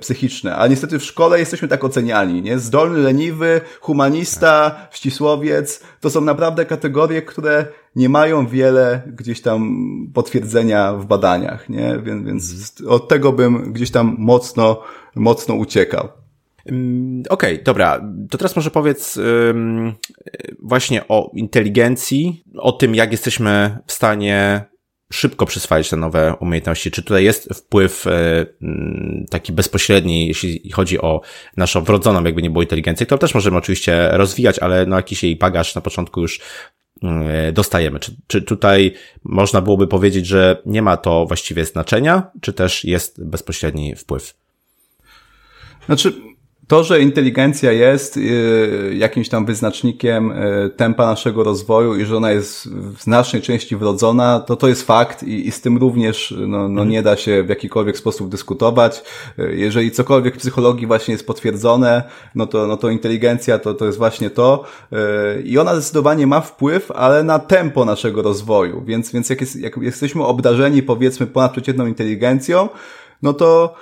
[0.00, 0.56] psychiczne.
[0.56, 2.58] A niestety w szkole jesteśmy tak oceniani, nie?
[2.58, 5.82] Zdolny, leniwy, humanista, ścisłowiec.
[6.00, 7.66] To są naprawdę kategorie, które
[7.96, 11.98] nie mają wiele gdzieś tam potwierdzenia w badaniach, nie?
[12.02, 14.82] Więc, więc od tego bym gdzieś tam mocno,
[15.14, 16.08] mocno uciekał.
[16.64, 18.00] Okej, okay, dobra.
[18.30, 19.18] To teraz może powiedz
[20.62, 24.64] właśnie o inteligencji, o tym, jak jesteśmy w stanie
[25.14, 26.90] szybko przyswajać te nowe umiejętności?
[26.90, 31.20] Czy tutaj jest wpływ e, mm, taki bezpośredni, jeśli chodzi o
[31.56, 35.36] naszą wrodzoną, jakby nie było inteligencję, to też możemy oczywiście rozwijać, ale no jakiś jej
[35.36, 36.40] bagaż na początku już
[37.02, 38.00] mm, dostajemy.
[38.00, 43.24] Czy, czy tutaj można byłoby powiedzieć, że nie ma to właściwie znaczenia, czy też jest
[43.24, 44.34] bezpośredni wpływ?
[45.86, 46.12] Znaczy,
[46.68, 52.30] to, że inteligencja jest y, jakimś tam wyznacznikiem y, tempa naszego rozwoju i że ona
[52.30, 56.46] jest w znacznej części wrodzona, to to jest fakt i, i z tym również no,
[56.46, 56.88] no mhm.
[56.88, 59.02] nie da się w jakikolwiek sposób dyskutować.
[59.38, 62.02] Y, jeżeli cokolwiek w psychologii właśnie jest potwierdzone,
[62.34, 64.64] no to, no to inteligencja to, to jest właśnie to
[65.44, 69.76] i ona zdecydowanie ma wpływ, ale na tempo naszego rozwoju, więc, więc jak, jest, jak
[69.76, 72.68] jesteśmy obdarzeni powiedzmy ponadprzeciętną inteligencją,
[73.22, 73.74] no to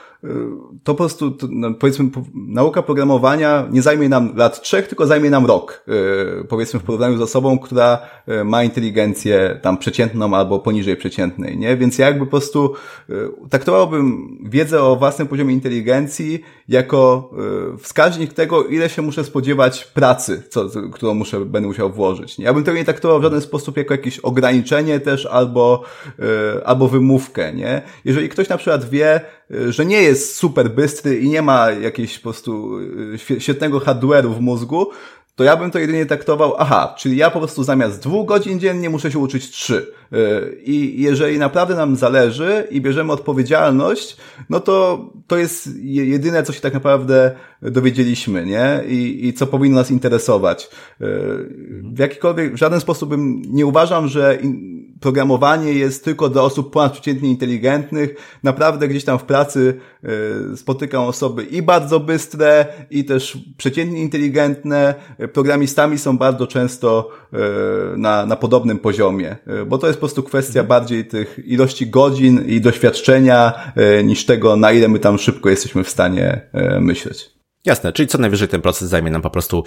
[0.84, 5.30] to po prostu, to, no, powiedzmy, nauka programowania nie zajmie nam lat trzech, tylko zajmie
[5.30, 10.58] nam rok, yy, powiedzmy w porównaniu z osobą, która yy, ma inteligencję tam przeciętną albo
[10.58, 11.76] poniżej przeciętnej, nie?
[11.76, 12.72] Więc ja jakby po prostu
[13.08, 17.30] yy, traktowałbym wiedzę o własnym poziomie inteligencji jako
[17.78, 22.38] wskaźnik tego, ile się muszę spodziewać pracy, co, którą muszę, będę musiał włożyć.
[22.38, 22.44] Nie?
[22.44, 25.82] Ja bym tego nie traktował w żaden sposób jako jakieś ograniczenie też albo,
[26.64, 27.82] albo wymówkę, nie?
[28.04, 29.20] Jeżeli ktoś na przykład wie,
[29.68, 32.78] że nie jest super bystry i nie ma jakiegoś po prostu
[33.30, 34.90] y, świetnego hardware'u w mózgu,
[35.34, 38.90] to ja bym to jedynie traktował, aha, czyli ja po prostu zamiast dwóch godzin dziennie
[38.90, 39.92] muszę się uczyć trzy,
[40.64, 44.16] I jeżeli naprawdę nam zależy i bierzemy odpowiedzialność,
[44.50, 48.82] no to to jest jedyne, co się tak naprawdę dowiedzieliśmy, nie?
[48.88, 50.70] I, i co powinno nas interesować.
[51.94, 54.38] W jakikolwiek, w żaden sposób bym nie uważam, że
[55.02, 58.14] programowanie jest tylko dla osób ponadprzeciętnie inteligentnych.
[58.42, 59.80] Naprawdę gdzieś tam w pracy
[60.52, 64.94] y, spotykam osoby i bardzo bystre, i też przeciętnie inteligentne.
[65.32, 67.10] Programistami są bardzo często
[67.96, 72.44] na, na podobnym poziomie, y, bo to jest po prostu kwestia bardziej tych ilości godzin
[72.46, 73.72] i doświadczenia
[74.04, 76.40] niż tego, na ile my tam szybko jesteśmy w stanie
[76.80, 77.30] myśleć.
[77.64, 79.64] Jasne, czyli co najwyżej ten proces zajmie nam po prostu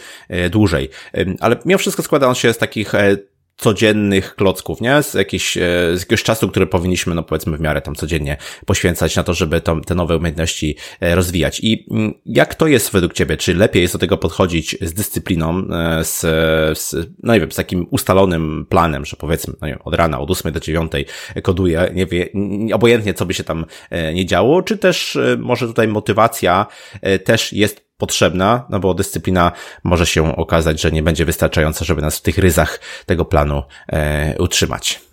[0.52, 0.90] dłużej.
[1.40, 2.94] Ale mimo wszystko składa on się z takich
[3.58, 5.04] codziennych klocków, nie?
[5.04, 5.62] Z, jakiś, e,
[5.94, 9.62] z jakiegoś czasu, który powinniśmy, no powiedzmy w miarę tam codziennie poświęcać na to, żeby
[9.62, 11.60] to, te nowe umiejętności e, rozwijać.
[11.64, 13.38] I mm, jak to jest według Ciebie?
[13.38, 16.20] Czy lepiej jest do tego podchodzić z dyscypliną, e, z,
[16.80, 20.20] z no nie wiem, z takim ustalonym planem, że powiedzmy, no nie wiem, od rana,
[20.20, 20.92] od 8 do 9
[21.44, 22.30] koduję, nie wie,
[22.74, 23.66] obojętnie co by się tam
[24.14, 26.66] nie działo, czy też może tutaj motywacja
[27.26, 29.52] też jest potrzebna, no bo dyscyplina
[29.84, 34.36] może się okazać, że nie będzie wystarczająca, żeby nas w tych ryzach tego planu e,
[34.40, 35.05] utrzymać.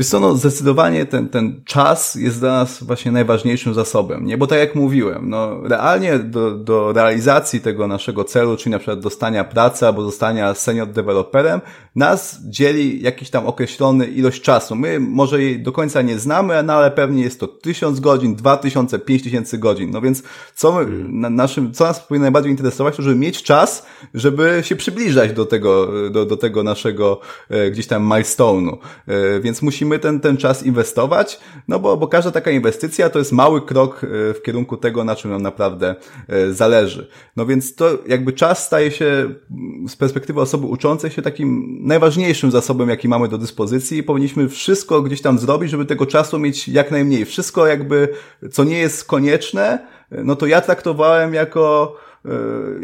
[0.00, 4.38] Wiesz co, no zdecydowanie ten, ten czas jest dla nas właśnie najważniejszym zasobem, nie?
[4.38, 9.00] Bo tak jak mówiłem, no realnie do, do realizacji tego naszego celu, czyli na przykład
[9.00, 11.60] dostania pracy albo zostania senior deweloperem,
[11.96, 14.76] nas dzieli jakiś tam określony ilość czasu.
[14.76, 18.56] My może jej do końca nie znamy, no ale pewnie jest to tysiąc godzin, dwa
[18.56, 19.90] tysiące, pięć tysięcy godzin.
[19.90, 20.22] No więc
[20.54, 24.76] co my, na naszym, co nas powinno najbardziej interesować, to żeby mieć czas, żeby się
[24.76, 28.76] przybliżać do tego, do, do tego naszego e, gdzieś tam milestone'u.
[29.06, 33.18] E, więc musimy musimy ten, ten czas inwestować, no bo, bo każda taka inwestycja to
[33.18, 35.94] jest mały krok e, w kierunku tego, na czym nam naprawdę
[36.28, 37.08] e, zależy.
[37.36, 42.50] No więc to jakby czas staje się mm, z perspektywy osoby uczącej się takim najważniejszym
[42.50, 46.68] zasobem, jaki mamy do dyspozycji i powinniśmy wszystko gdzieś tam zrobić, żeby tego czasu mieć
[46.68, 47.24] jak najmniej.
[47.24, 48.08] Wszystko jakby,
[48.52, 49.78] co nie jest konieczne,
[50.10, 51.96] e, no to ja traktowałem jako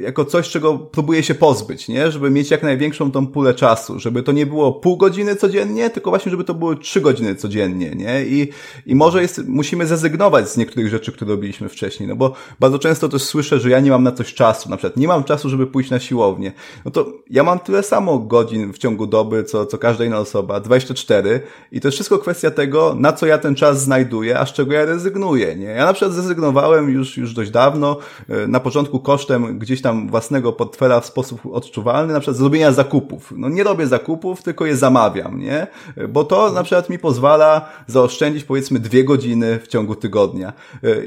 [0.00, 2.10] jako coś, czego próbuję się pozbyć, nie?
[2.10, 6.10] Żeby mieć jak największą tą pulę czasu, żeby to nie było pół godziny codziennie, tylko
[6.10, 8.24] właśnie, żeby to były trzy godziny codziennie, nie?
[8.24, 8.48] I,
[8.86, 13.08] i może jest, musimy zrezygnować z niektórych rzeczy, które robiliśmy wcześniej, no bo bardzo często
[13.08, 15.66] też słyszę, że ja nie mam na coś czasu, na przykład nie mam czasu, żeby
[15.66, 16.52] pójść na siłownię.
[16.84, 20.60] No to ja mam tyle samo godzin w ciągu doby, co, co każda inna osoba,
[20.60, 21.40] 24
[21.72, 24.72] i to jest wszystko kwestia tego, na co ja ten czas znajduję, a z czego
[24.72, 25.66] ja rezygnuję, nie?
[25.66, 30.08] Ja na przykład zrezygnowałem już, już dość dawno, e, na początku kosztem kosztem gdzieś tam
[30.08, 33.32] własnego portfela w sposób odczuwalny, na przykład zrobienia zakupów.
[33.36, 35.66] No nie robię zakupów, tylko je zamawiam, nie?
[36.08, 40.52] Bo to na przykład mi pozwala zaoszczędzić powiedzmy dwie godziny w ciągu tygodnia.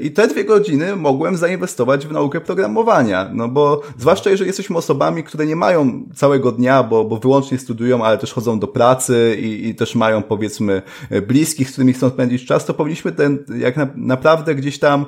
[0.01, 5.23] I te dwie godziny mogłem zainwestować w naukę programowania, no bo zwłaszcza jeżeli jesteśmy osobami,
[5.23, 9.67] które nie mają całego dnia, bo, bo wyłącznie studiują, ale też chodzą do pracy i,
[9.67, 10.81] i też mają powiedzmy
[11.27, 15.05] bliskich, z którymi chcą spędzić czas, to powinniśmy ten, jak na, naprawdę gdzieś tam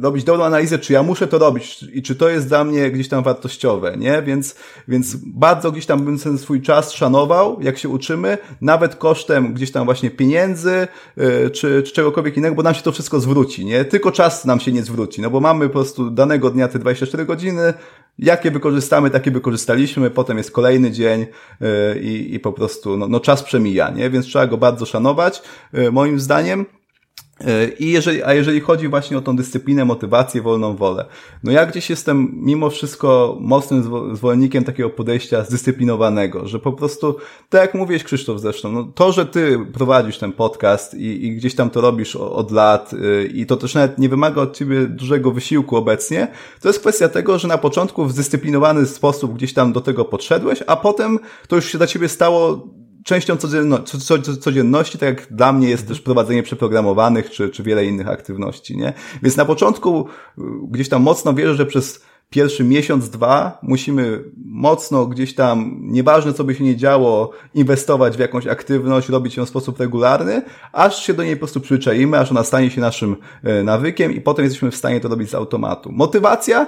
[0.00, 3.08] robić dobrą analizę, czy ja muszę to robić i czy to jest dla mnie gdzieś
[3.08, 4.22] tam wartościowe, nie?
[4.22, 4.54] Więc,
[4.88, 9.72] więc bardzo gdzieś tam bym ten swój czas szanował, jak się uczymy, nawet kosztem gdzieś
[9.72, 13.84] tam właśnie pieniędzy, yy, czy, czy czegokolwiek innego, bo nam się to wszystko zwróci, nie?
[13.84, 17.24] Tylko czas nam się nie zwróci, no bo mamy po prostu danego dnia te 24
[17.24, 17.74] godziny,
[18.18, 21.26] jakie wykorzystamy, takie wykorzystaliśmy, potem jest kolejny dzień
[21.60, 24.10] yy, i, i po prostu, no, no czas przemija, nie?
[24.10, 26.66] Więc trzeba go bardzo szanować, yy, moim zdaniem.
[27.78, 31.04] I jeżeli, a jeżeli chodzi właśnie o tą dyscyplinę, motywację, wolną wolę,
[31.44, 33.82] no ja gdzieś jestem mimo wszystko mocnym
[34.16, 37.16] zwolennikiem takiego podejścia zdyscyplinowanego, że po prostu,
[37.48, 41.54] tak jak mówiłeś Krzysztof zresztą, no to, że ty prowadzisz ten podcast i, i gdzieś
[41.54, 45.30] tam to robisz od lat yy, i to też nawet nie wymaga od ciebie dużego
[45.30, 46.28] wysiłku obecnie,
[46.60, 50.62] to jest kwestia tego, że na początku w zdyscyplinowany sposób gdzieś tam do tego podszedłeś,
[50.66, 51.18] a potem
[51.48, 52.68] to już się dla ciebie stało
[53.04, 58.08] częścią co, codzienności, tak jak dla mnie jest też prowadzenie przeprogramowanych, czy, czy wiele innych
[58.08, 58.92] aktywności, nie?
[59.22, 60.06] Więc na początku
[60.38, 66.32] y, gdzieś tam mocno wierzę, że przez pierwszy miesiąc, dwa musimy mocno gdzieś tam, nieważne
[66.32, 70.42] co by się nie działo, inwestować w jakąś aktywność, robić ją w sposób regularny,
[70.72, 74.20] aż się do niej po prostu przyczaimy, aż ona stanie się naszym e, nawykiem i
[74.20, 75.92] potem jesteśmy w stanie to robić z automatu.
[75.92, 76.66] Motywacja,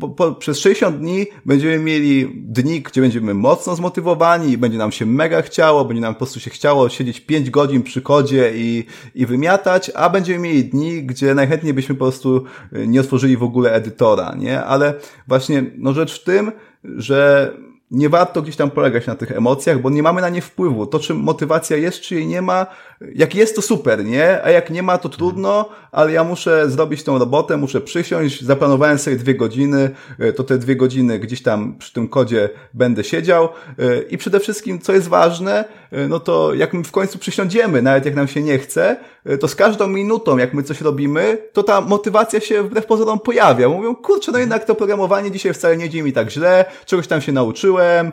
[0.00, 5.06] po, po, przez 60 dni będziemy mieli dni, gdzie będziemy mocno zmotywowani będzie nam się
[5.06, 9.26] mega chciało, będzie nam po prostu się chciało siedzieć 5 godzin przy kodzie i, i
[9.26, 13.72] wymiatać, a będziemy mieli dni, gdzie najchętniej byśmy po prostu e, nie otworzyli w ogóle
[13.72, 14.64] edytora, nie?
[14.64, 14.94] Ale ale
[15.28, 16.52] właśnie no rzecz w tym,
[16.84, 17.52] że
[17.90, 20.86] nie warto gdzieś tam polegać na tych emocjach, bo nie mamy na nie wpływu.
[20.86, 22.66] To, czy motywacja jest, czy jej nie ma,
[23.14, 24.42] jak jest, to super, nie?
[24.44, 28.98] A jak nie ma, to trudno, ale ja muszę zrobić tą robotę, muszę przysiąść, zaplanowałem
[28.98, 33.44] sobie dwie godziny, e, to te dwie godziny gdzieś tam przy tym kodzie będę siedział
[33.78, 35.64] e, i przede wszystkim, co jest ważne,
[36.08, 38.96] no to jak my w końcu przysiądziemy, nawet jak nam się nie chce,
[39.40, 43.68] to z każdą minutą, jak my coś robimy, to ta motywacja się wbrew pozorom pojawia.
[43.68, 47.20] Mówią, kurczę, no jednak to programowanie dzisiaj wcale nie dzieje mi tak źle, czegoś tam
[47.20, 48.12] się nauczyłem,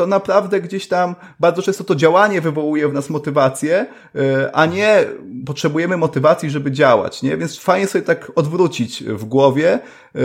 [0.00, 5.04] to naprawdę gdzieś tam bardzo często to działanie wywołuje w nas motywację, e, a nie
[5.46, 7.36] potrzebujemy motywacji, żeby działać, nie?
[7.36, 9.78] Więc fajnie sobie tak odwrócić w głowie.
[10.14, 10.20] E,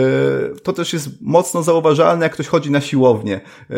[0.62, 3.40] to też jest mocno zauważalne, jak ktoś chodzi na siłownię.
[3.70, 3.74] E,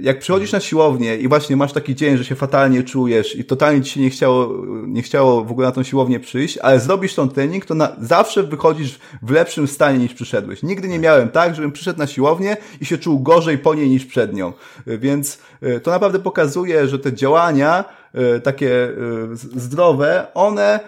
[0.00, 3.82] jak przychodzisz na siłownię i właśnie masz taki dzień, że się fatalnie czujesz i totalnie
[3.82, 7.28] ci się nie chciało, nie chciało w ogóle na tą siłownię przyjść, ale zrobisz tą
[7.28, 10.62] trening, to na, zawsze wychodzisz w lepszym stanie niż przyszedłeś.
[10.62, 14.06] Nigdy nie miałem tak, żebym przyszedł na siłownię i się czuł gorzej po niej niż
[14.06, 14.52] przed nią.
[14.86, 17.84] Więc więc e, to naprawdę pokazuje, że te działania
[18.14, 18.92] e, takie e,
[19.36, 20.80] zdrowe, one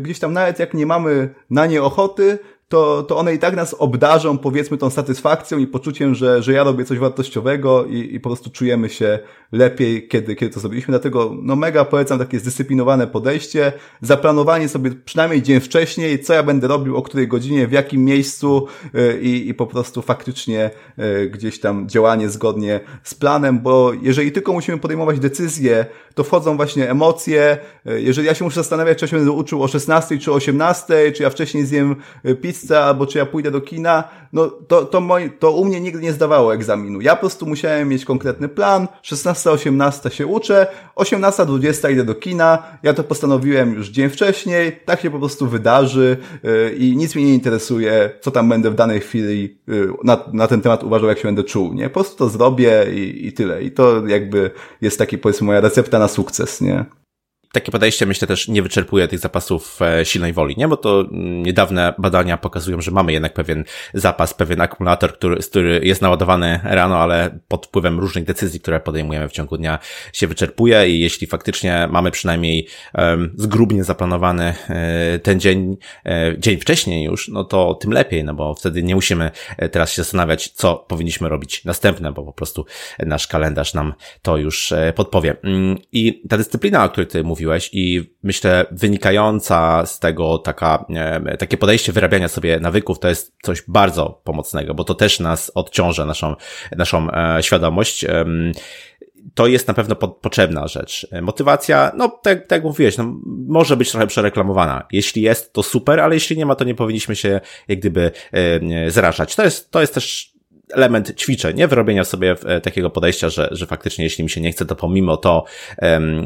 [0.00, 2.38] gdzieś tam nawet jak nie mamy na nie ochoty,
[2.68, 6.64] to, to one i tak nas obdarzą, powiedzmy, tą satysfakcją i poczuciem, że, że ja
[6.64, 9.18] robię coś wartościowego i, i po prostu czujemy się
[9.52, 10.92] lepiej, kiedy, kiedy to zrobiliśmy.
[10.92, 16.68] Dlatego, no mega polecam takie zdyscyplinowane podejście, zaplanowanie sobie przynajmniej dzień wcześniej, co ja będę
[16.68, 21.60] robił, o której godzinie, w jakim miejscu y, i, i po prostu faktycznie y, gdzieś
[21.60, 27.58] tam działanie zgodnie z planem, bo jeżeli tylko musimy podejmować decyzje, to wchodzą właśnie emocje.
[27.90, 30.34] Y, jeżeli ja się muszę zastanawiać, czy ja się będę uczył o 16 czy o
[30.34, 31.96] 18, czy ja wcześniej zjem
[32.42, 35.80] pizzę, miejsce, albo czy ja pójdę do kina, no to, to, moi, to u mnie
[35.80, 37.00] nigdy nie zdawało egzaminu.
[37.00, 42.94] Ja po prostu musiałem mieć konkretny plan, 16-18 się uczę, 18-20 idę do kina, ja
[42.94, 47.34] to postanowiłem już dzień wcześniej, tak się po prostu wydarzy yy, i nic mnie nie
[47.34, 51.28] interesuje, co tam będę w danej chwili yy, na, na ten temat uważał, jak się
[51.28, 51.88] będę czuł, nie?
[51.88, 53.62] Po prostu to zrobię i, i tyle.
[53.62, 54.50] I to jakby
[54.80, 56.84] jest taki, powiedzmy, moja recepta na sukces, nie?
[57.56, 60.68] Takie podejście myślę też nie wyczerpuje tych zapasów e, silnej woli, nie?
[60.68, 65.80] Bo to mm, niedawne badania pokazują, że mamy jednak pewien zapas, pewien akumulator, który, który
[65.82, 69.78] jest naładowany rano, ale pod wpływem różnych decyzji, które podejmujemy w ciągu dnia
[70.12, 75.76] się wyczerpuje i jeśli faktycznie mamy przynajmniej um, zgrubnie zaplanowany e, ten dzień,
[76.06, 79.30] e, dzień wcześniej już, no to tym lepiej, no bo wtedy nie musimy
[79.72, 82.66] teraz się zastanawiać, co powinniśmy robić następne, bo po prostu
[82.98, 85.36] nasz kalendarz nam to już podpowie.
[85.42, 90.84] Mm, I ta dyscyplina, o której ty mówisz, mówiłeś i myślę wynikająca z tego taka,
[91.38, 96.06] takie podejście wyrabiania sobie nawyków to jest coś bardzo pomocnego, bo to też nas odciąża,
[96.06, 96.34] naszą,
[96.76, 98.04] naszą e, świadomość
[99.34, 101.06] to jest na pewno po, potrzebna rzecz.
[101.22, 103.14] Motywacja, no tak, tak jak mówiłeś, no,
[103.48, 104.86] może być trochę przereklamowana.
[104.92, 108.90] Jeśli jest, to super, ale jeśli nie ma, to nie powinniśmy się jak gdyby e,
[108.90, 109.36] zrażać.
[109.36, 110.35] To jest, to jest też
[110.72, 111.68] element ćwiczeń, nie?
[111.68, 115.16] Wyrobienia sobie e, takiego podejścia, że, że faktycznie jeśli mi się nie chce, to pomimo
[115.16, 115.44] to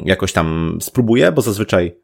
[0.05, 1.97] jakoś tam spróbuję, bo zazwyczaj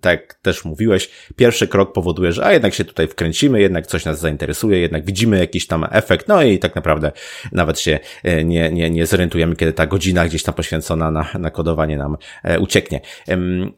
[0.00, 4.20] tak też mówiłeś, pierwszy krok powoduje, że a jednak się tutaj wkręcimy, jednak coś nas
[4.20, 7.12] zainteresuje, jednak widzimy jakiś tam efekt, no i tak naprawdę
[7.52, 11.50] nawet się e, nie, nie, nie zorientujemy, kiedy ta godzina gdzieś tam poświęcona na, na
[11.50, 13.00] kodowanie nam e, ucieknie.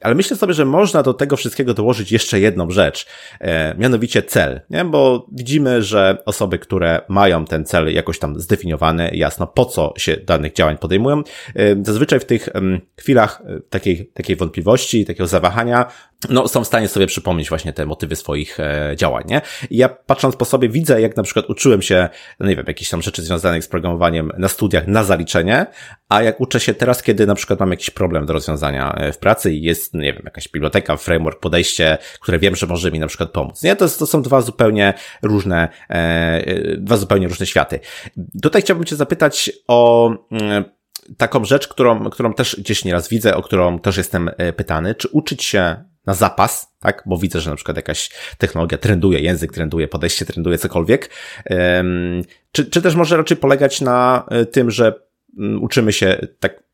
[0.03, 3.07] Ale myślę sobie, że można do tego wszystkiego dołożyć jeszcze jedną rzecz,
[3.41, 4.85] e, mianowicie cel, nie?
[4.85, 10.17] bo widzimy, że osoby, które mają ten cel jakoś tam zdefiniowany, jasno po co się
[10.17, 11.23] danych działań podejmują,
[11.83, 12.49] zazwyczaj w tych
[13.01, 15.86] chwilach takiej, takiej wątpliwości, takiego zawahania,
[16.31, 19.41] no, są w stanie sobie przypomnieć właśnie te motywy swoich e, działań, nie?
[19.71, 22.09] I ja patrząc po sobie widzę, jak na przykład uczyłem się,
[22.41, 25.67] no nie wiem, jakieś tam rzeczy związanych z programowaniem na studiach na zaliczenie,
[26.09, 29.19] a jak uczę się teraz, kiedy na przykład mam jakiś problem do rozwiązania e, w
[29.19, 33.07] pracy i jest, nie wiem, jakaś biblioteka, framework, podejście, które wiem, że może mi na
[33.07, 33.77] przykład pomóc, nie?
[33.77, 37.81] To, to są dwa zupełnie różne, e, e, dwa zupełnie różne światy.
[38.43, 40.65] Tutaj chciałbym Cię zapytać o mm,
[41.17, 45.09] taką rzecz, którą, którą też gdzieś nieraz widzę, o którą też jestem e, pytany, czy
[45.09, 47.03] uczyć się na zapas, tak?
[47.07, 51.11] Bo widzę, że na przykład jakaś technologia trenduje, język trenduje, podejście trenduje, cokolwiek.
[52.53, 55.01] Czy, czy też może raczej polegać na e, tym, że
[55.39, 56.66] mm, uczymy się tak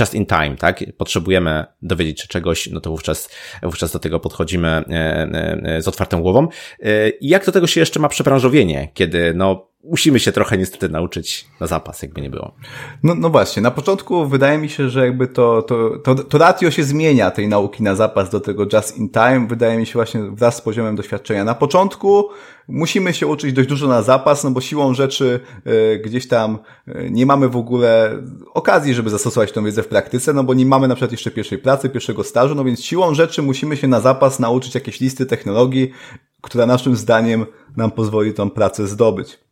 [0.00, 0.84] just in time, tak?
[0.98, 3.30] Potrzebujemy dowiedzieć się czegoś, no to wówczas,
[3.62, 6.48] wówczas do tego podchodzimy e, z otwartą głową.
[7.20, 11.46] I jak do tego się jeszcze ma przebranżowienie, kiedy no musimy się trochę niestety nauczyć
[11.60, 12.54] na zapas, jakby nie było.
[13.02, 16.70] No, no właśnie, na początku wydaje mi się, że jakby to, to, to, to ratio
[16.70, 19.46] się zmienia tej nauki na zapas do tego just in time.
[19.48, 21.44] Wydaje mi się właśnie wraz z poziomem doświadczenia.
[21.44, 22.28] Na początku
[22.68, 26.58] musimy się uczyć dość dużo na zapas, no bo siłą rzeczy y, gdzieś tam
[26.88, 28.22] y, nie mamy w ogóle
[28.54, 31.58] okazji, żeby zastosować tą wiedzę w praktyce, no bo nie mamy na przykład jeszcze pierwszej
[31.58, 35.90] pracy, pierwszego stażu, no więc siłą rzeczy musimy się na zapas nauczyć jakieś listy technologii,
[36.40, 37.46] która naszym zdaniem
[37.76, 39.43] nam pozwoli tą pracę zdobyć.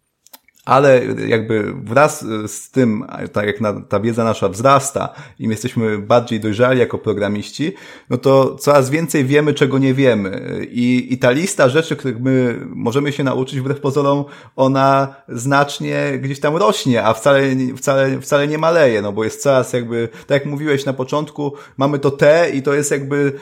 [0.64, 3.56] Ale jakby wraz z tym, tak jak
[3.88, 7.72] ta wiedza nasza wzrasta i my jesteśmy bardziej dojrzali jako programiści,
[8.10, 10.60] no to coraz więcej wiemy, czego nie wiemy.
[10.70, 14.24] I, i ta lista rzeczy, których my możemy się nauczyć, wbrew pozorom,
[14.56, 17.42] ona znacznie gdzieś tam rośnie, a wcale,
[17.76, 21.98] wcale, wcale nie maleje, no bo jest coraz jakby, tak jak mówiłeś na początku, mamy
[21.98, 23.32] to T i to jest jakby,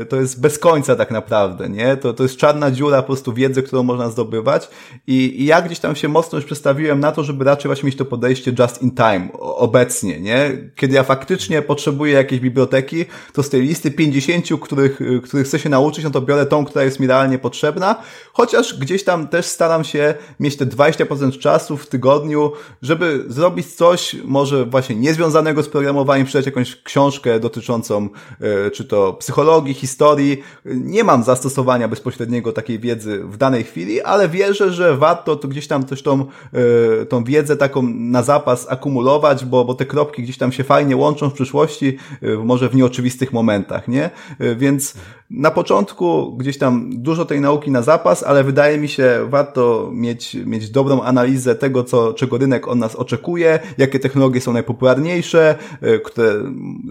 [0.00, 1.96] e, to jest bez końca tak naprawdę, nie?
[1.96, 4.70] To, to jest czarna dziura po prostu wiedzy, którą można zdobywać
[5.06, 8.04] i, i ja gdzieś tam się mocno przestawiłem na to, żeby raczej właśnie mieć to
[8.04, 10.50] podejście just in time, obecnie, nie?
[10.76, 15.68] Kiedy ja faktycznie potrzebuję jakiejś biblioteki, to z tej listy 50, których, których chcę się
[15.68, 17.96] nauczyć, no to biorę tą, która jest mi realnie potrzebna,
[18.32, 24.16] chociaż gdzieś tam też staram się mieć te 20% czasu w tygodniu, żeby zrobić coś
[24.24, 28.08] może właśnie niezwiązanego z programowaniem, przeczytać jakąś książkę dotyczącą
[28.40, 30.42] e, czy to psychologii, historii.
[30.64, 35.66] Nie mam zastosowania bezpośredniego takiej wiedzy w danej chwili, ale wierzę, że warto to gdzieś
[35.66, 36.26] tam też tą
[37.08, 41.30] tą wiedzę taką na zapas akumulować, bo, bo te kropki gdzieś tam się fajnie łączą
[41.30, 44.10] w przyszłości, e, może w nieoczywistych momentach, nie?
[44.38, 44.94] E, więc
[45.30, 50.34] na początku gdzieś tam dużo tej nauki na zapas, ale wydaje mi się warto mieć,
[50.34, 55.54] mieć dobrą analizę tego, co, czego rynek od nas oczekuje, jakie technologie są najpopularniejsze,
[56.04, 56.34] które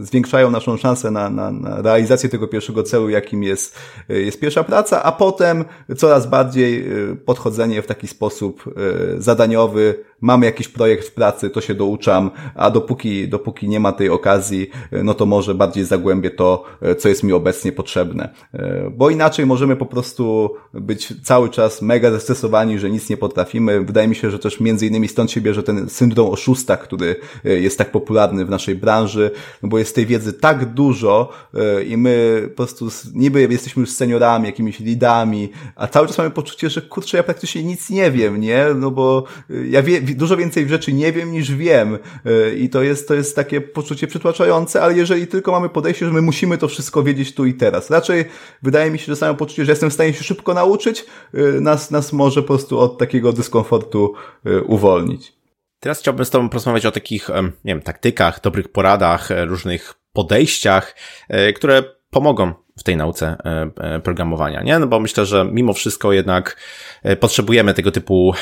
[0.02, 3.80] zwiększają naszą szansę na, na, na realizację tego pierwszego celu, jakim jest,
[4.10, 5.66] jest pierwsza praca, a potem
[5.98, 6.86] coraz bardziej
[7.26, 8.64] podchodzenie w taki sposób
[9.18, 14.10] zadaniowy, mam jakiś projekt w pracy, to się douczam, a dopóki, dopóki nie ma tej
[14.10, 16.64] okazji, no to może bardziej zagłębię to,
[16.98, 18.29] co jest mi obecnie potrzebne.
[18.92, 23.82] Bo inaczej możemy po prostu być cały czas mega zestresowani, że nic nie potrafimy.
[23.82, 27.78] Wydaje mi się, że też między innymi stąd się bierze ten syndrom oszusta, który jest
[27.78, 29.32] tak popularny w naszej branży,
[29.64, 31.30] no bo jest tej wiedzy tak dużo
[31.88, 36.70] i my po prostu niby jesteśmy już seniorami, jakimiś lidami, a cały czas mamy poczucie,
[36.70, 38.66] że kurczę, ja praktycznie nic nie wiem, nie?
[38.76, 39.24] No bo
[39.70, 43.36] ja wie, dużo więcej rzeczy nie wiem niż wiem e, i to jest, to jest
[43.36, 47.46] takie poczucie przytłaczające, ale jeżeli tylko mamy podejście, że my musimy to wszystko wiedzieć tu
[47.46, 47.90] i teraz.
[47.90, 48.19] Raczej
[48.64, 51.92] wydaje mi się, że samo poczucie, że jestem w stanie się szybko nauczyć, e, nas,
[51.92, 54.14] nas może po prostu od takiego dyskomfortu
[54.46, 55.34] e, uwolnić.
[55.80, 57.30] Teraz chciałbym z Tobą porozmawiać o takich,
[57.66, 60.96] nie wiem, taktykach, dobrych poradach, różnych podejściach,
[61.56, 64.80] które pomogą w tej nauce e, e, programowania, nie?
[64.80, 66.58] No bo myślę, że mimo wszystko jednak
[67.04, 68.34] e, potrzebujemy tego typu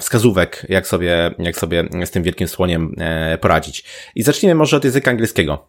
[0.00, 2.94] wskazówek, jak sobie, jak sobie z tym wielkim słoniem
[3.40, 3.84] poradzić.
[4.14, 5.68] I zacznijmy może od języka angielskiego.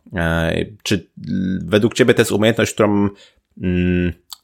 [0.84, 1.10] Czy
[1.66, 3.10] według Ciebie to jest umiejętność, którą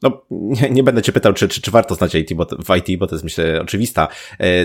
[0.02, 2.98] no, nie, nie, będę cię pytał, czy, czy, czy warto znać IT, bo, w IT,
[2.98, 4.08] bo to jest myślę oczywista.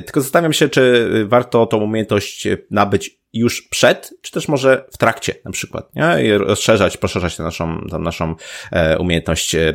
[0.06, 5.36] Tylko zastanawiam się, czy warto tą umiejętność nabyć już przed, czy też może w trakcie
[5.46, 6.24] na przykład, nie?
[6.24, 8.36] I rozszerzać, poszerzać tę naszą, tą naszą
[8.72, 9.74] e, umiejętność e,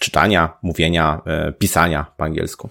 [0.00, 2.70] czytania, mówienia, e, pisania po angielsku.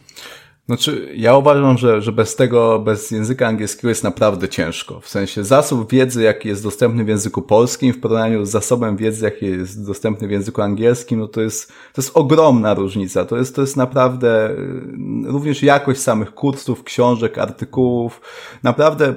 [0.65, 4.99] Znaczy, ja uważam, że, że bez tego, bez języka angielskiego jest naprawdę ciężko.
[4.99, 9.25] W sensie zasób wiedzy, jaki jest dostępny w języku polskim w porównaniu z zasobem wiedzy,
[9.25, 13.25] jaki jest dostępny w języku angielskim, no to jest, to jest ogromna różnica.
[13.25, 14.55] To jest, to jest naprawdę
[15.25, 18.21] również jakość samych kursów, książek, artykułów.
[18.63, 19.15] Naprawdę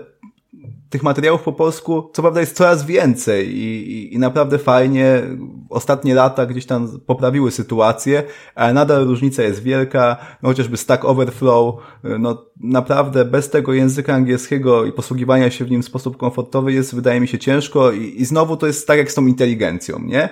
[0.90, 5.22] tych materiałów po polsku, co prawda jest coraz więcej i, i, i, naprawdę fajnie.
[5.70, 8.22] Ostatnie lata gdzieś tam poprawiły sytuację,
[8.54, 10.16] ale nadal różnica jest wielka.
[10.42, 11.74] No chociażby Stack Overflow,
[12.18, 16.94] no naprawdę bez tego języka angielskiego i posługiwania się w nim w sposób komfortowy jest,
[16.94, 20.22] wydaje mi się, ciężko i, i znowu to jest tak jak z tą inteligencją, nie?
[20.22, 20.28] E,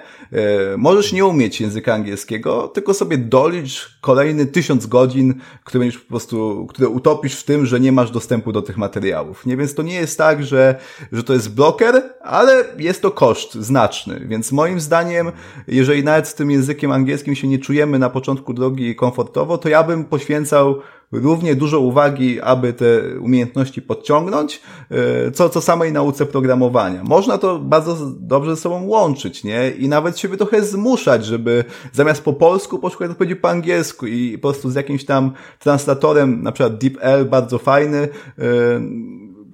[0.76, 5.34] możesz nie umieć języka angielskiego, tylko sobie dolicz kolejny tysiąc godzin,
[5.64, 9.56] które po prostu, które utopisz w tym, że nie masz dostępu do tych materiałów, nie?
[9.56, 10.74] Więc to nie jest tak, że,
[11.12, 15.32] że to jest bloker, ale jest to koszt znaczny, więc moim zdaniem,
[15.68, 19.82] jeżeli nawet z tym językiem angielskim się nie czujemy na początku drogi komfortowo, to ja
[19.82, 20.80] bym poświęcał
[21.12, 27.04] równie dużo uwagi, aby te umiejętności podciągnąć, e, co, co samej nauce programowania.
[27.04, 29.70] Można to bardzo dobrze ze sobą łączyć, nie?
[29.70, 34.48] I nawet siebie trochę zmuszać, żeby zamiast po polsku poszukać odpowiedzi po angielsku i po
[34.48, 38.08] prostu z jakimś tam translatorem, na przykład DeepL, bardzo fajny, e,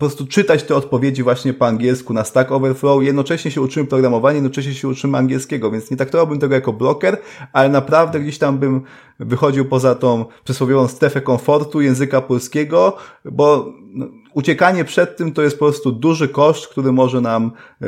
[0.02, 3.02] prostu czytać te odpowiedzi właśnie po angielsku na Stack Overflow.
[3.02, 7.18] Jednocześnie się uczymy programowania, jednocześnie się uczymy angielskiego, więc nie traktowałbym tego jako bloker,
[7.52, 8.82] ale naprawdę gdzieś tam bym
[9.18, 15.58] wychodził poza tą przysłowiową strefę komfortu języka polskiego, bo no, uciekanie przed tym to jest
[15.58, 17.86] po prostu duży koszt, który może nam e,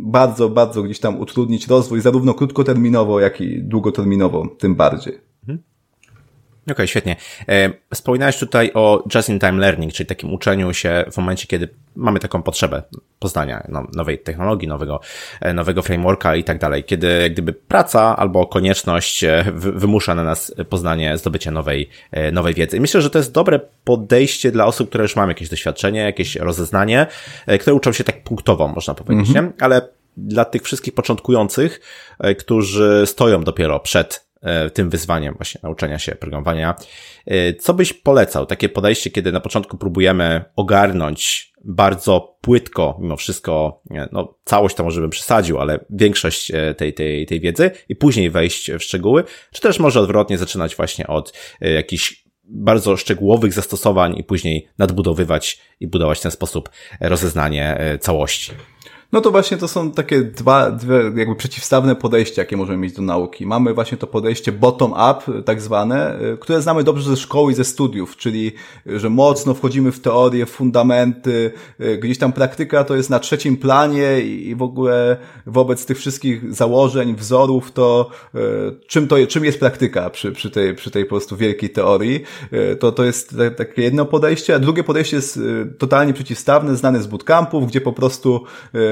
[0.00, 5.29] bardzo, bardzo gdzieś tam utrudnić rozwój, zarówno krótkoterminowo, jak i długoterminowo, tym bardziej.
[6.72, 7.16] Okay, świetnie.
[7.48, 12.42] E, wspominałeś tutaj o just-in-time learning, czyli takim uczeniu się w momencie, kiedy mamy taką
[12.42, 12.82] potrzebę
[13.18, 15.00] poznania no, nowej technologii, nowego,
[15.40, 20.54] e, nowego frameworka i tak dalej, kiedy gdyby praca albo konieczność e, wymusza na nas
[20.68, 21.88] poznanie, zdobycie nowej,
[22.32, 22.76] nowej wiedzy.
[22.76, 26.36] I myślę, że to jest dobre podejście dla osób, które już mają jakieś doświadczenie, jakieś
[26.36, 27.06] rozeznanie,
[27.60, 29.52] które uczą się tak punktowo, można powiedzieć, mm -hmm.
[29.58, 29.64] nie?
[29.64, 31.80] Ale dla tych wszystkich początkujących,
[32.38, 34.29] którzy stoją dopiero przed
[34.74, 36.74] tym wyzwaniem właśnie nauczania się programowania.
[37.26, 38.46] E, co byś polecał?
[38.46, 43.82] Takie podejście, kiedy na początku próbujemy ogarnąć bardzo płytko, mimo wszystko,
[44.12, 48.30] no całość to może bym przesadził, ale większość e, tej, tej, tej wiedzy i później
[48.30, 54.24] wejść w szczegóły, czy też może odwrotnie zaczynać właśnie od jakichś bardzo szczegółowych zastosowań i
[54.24, 56.70] później nadbudowywać i budować w ten sposób
[57.00, 58.52] rozeznanie całości.
[59.12, 63.02] No to właśnie to są takie dwa, dwie jakby przeciwstawne podejścia, jakie możemy mieć do
[63.02, 63.46] nauki.
[63.46, 67.64] Mamy właśnie to podejście bottom-up, tak zwane, y, które znamy dobrze ze szkoły i ze
[67.64, 68.52] studiów, czyli
[68.86, 73.18] y, że mocno wchodzimy w teorię, w fundamenty, y, gdzieś tam praktyka to jest na
[73.18, 78.10] trzecim planie i w ogóle wobec tych wszystkich założeń, wzorów, to
[78.86, 82.22] czym to czym jest praktyka przy, przy, tej, przy tej po prostu wielkiej teorii,
[82.78, 85.40] to, to jest takie jedno podejście, a drugie podejście jest
[85.78, 88.44] totalnie przeciwstawne, znane z bootcampów, gdzie po prostu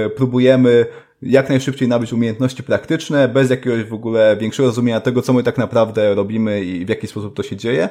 [0.08, 0.86] próbujemy
[1.22, 5.58] jak najszybciej nabyć umiejętności praktyczne, bez jakiegoś w ogóle większego rozumienia tego, co my tak
[5.58, 7.88] naprawdę robimy i w jaki sposób to się dzieje.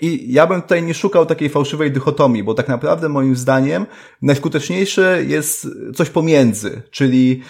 [0.00, 3.86] I ja bym tutaj nie szukał takiej fałszywej dychotomii, bo tak naprawdę moim zdaniem
[4.22, 7.42] najskuteczniejsze jest coś pomiędzy, czyli,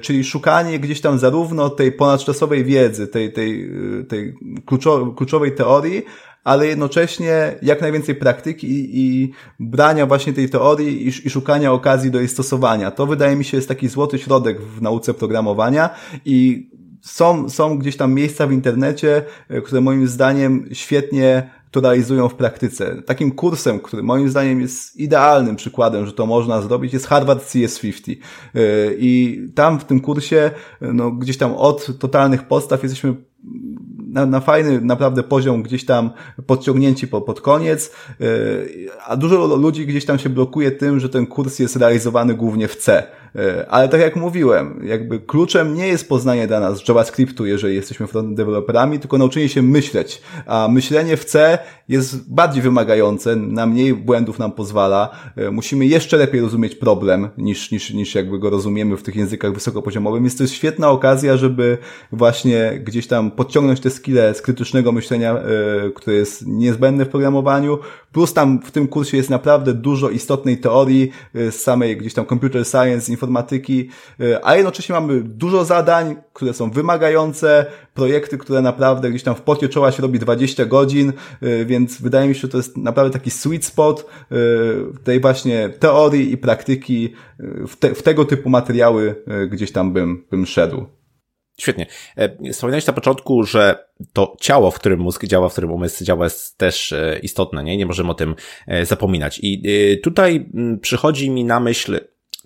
[0.00, 3.70] czyli szukanie gdzieś tam zarówno tej ponadczasowej wiedzy, tej, tej,
[4.08, 4.34] tej
[5.16, 6.04] kluczowej teorii,
[6.44, 12.10] ale jednocześnie jak najwięcej praktyki i, i brania właśnie tej teorii i, i szukania okazji
[12.10, 12.90] do jej stosowania.
[12.90, 15.90] To wydaje mi się jest taki złoty środek w nauce programowania
[16.24, 16.70] i
[17.02, 22.34] są, są gdzieś tam miejsca w internecie, e, które moim zdaniem świetnie to realizują w
[22.34, 23.02] praktyce.
[23.02, 28.16] Takim kursem, który moim zdaniem jest idealnym przykładem, że to można zrobić, jest Harvard CS50.
[28.54, 28.58] E,
[28.98, 33.14] I tam w tym kursie, no gdzieś tam od totalnych podstaw jesteśmy
[34.12, 36.10] na, na fajny naprawdę poziom gdzieś tam
[36.46, 38.26] podciągnięci po, pod koniec, yy,
[39.06, 42.76] a dużo ludzi gdzieś tam się blokuje tym, że ten kurs jest realizowany głównie w
[42.76, 43.06] C.
[43.34, 48.06] Yy, ale tak jak mówiłem, jakby kluczem nie jest poznanie dla nas JavaScriptu, jeżeli jesteśmy
[48.06, 50.22] front deweloperami, tylko nauczenie się myśleć.
[50.46, 51.58] A myślenie w C
[51.88, 55.10] jest bardziej wymagające, na mniej błędów nam pozwala.
[55.36, 59.52] Yy, musimy jeszcze lepiej rozumieć problem niż, niż, niż jakby go rozumiemy w tych językach
[59.54, 60.22] wysokopoziomowych.
[60.22, 61.78] Więc to jest świetna okazja, żeby
[62.12, 65.32] właśnie gdzieś tam podciągnąć te skille z krytycznego myślenia,
[65.84, 67.78] yy, które jest niezbędne w programowaniu,
[68.12, 72.66] plus tam w tym kursie jest naprawdę dużo istotnej teorii z samej gdzieś tam computer
[72.66, 79.22] science, informatyki, yy, a jednocześnie mamy dużo zadań, które są wymagające, projekty, które naprawdę gdzieś
[79.22, 81.12] tam w pocie czoła się robi 20 godzin,
[81.66, 84.06] więc wydaje mi się, że to jest naprawdę taki sweet spot
[85.04, 87.14] tej właśnie teorii i praktyki,
[87.68, 90.86] w, te, w tego typu materiały gdzieś tam bym, bym szedł.
[91.60, 91.86] Świetnie.
[92.16, 96.24] E, wspominałeś na początku, że to ciało, w którym mózg działa, w którym umysł działa
[96.24, 97.76] jest też e, istotne, nie?
[97.76, 98.34] Nie możemy o tym
[98.66, 99.40] e, zapominać.
[99.42, 99.62] I
[100.02, 102.00] tutaj mm, przychodzi mi na myśl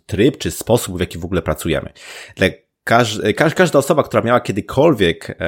[0.07, 1.93] tryb czy sposób, w jaki w ogóle pracujemy.
[2.37, 2.49] Dla
[3.55, 5.39] każda osoba, która miała kiedykolwiek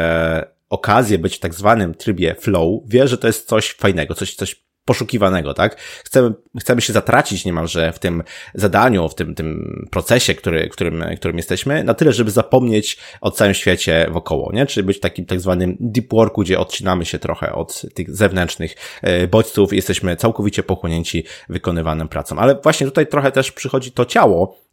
[0.71, 4.66] okazję być w tak zwanym trybie flow, wie, że to jest coś fajnego, coś, coś
[4.87, 5.81] poszukiwanego, tak?
[5.81, 8.23] Chcemy, chcemy się zatracić niemalże w tym
[8.55, 13.55] zadaniu, w tym, tym procesie, który, którym, którym jesteśmy, na tyle, żeby zapomnieć o całym
[13.55, 14.67] świecie wokoło, nie?
[14.67, 19.27] Czyli być takim tak zwanym deep worku, gdzie odcinamy się trochę od tych zewnętrznych e,
[19.27, 22.39] bodźców jesteśmy całkowicie pochłonięci wykonywaną pracą.
[22.39, 24.66] Ale właśnie tutaj trochę też przychodzi to ciało,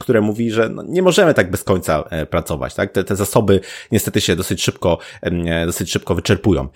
[0.00, 2.92] które mówi, że no nie możemy tak bez końca e, pracować, tak?
[2.92, 3.60] Te, te zasoby
[3.92, 4.98] niestety się dosyć szybko,
[5.66, 6.68] dosyć szybko wyczerpują.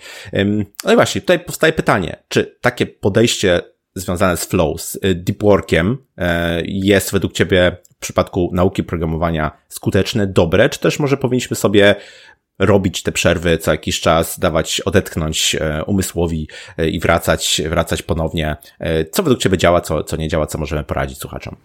[0.83, 3.61] No i właśnie, tutaj powstaje pytanie, czy tak takie podejście
[3.95, 9.51] związane z flow, z y, deep workiem e, jest według Ciebie w przypadku nauki programowania
[9.67, 11.95] skuteczne, dobre, czy też może powinniśmy sobie
[12.59, 16.47] robić te przerwy co jakiś czas, dawać odetchnąć e, umysłowi
[16.77, 18.55] e, i wracać, wracać ponownie.
[19.11, 21.55] Co według Ciebie działa, co, co nie działa, co możemy poradzić słuchaczom?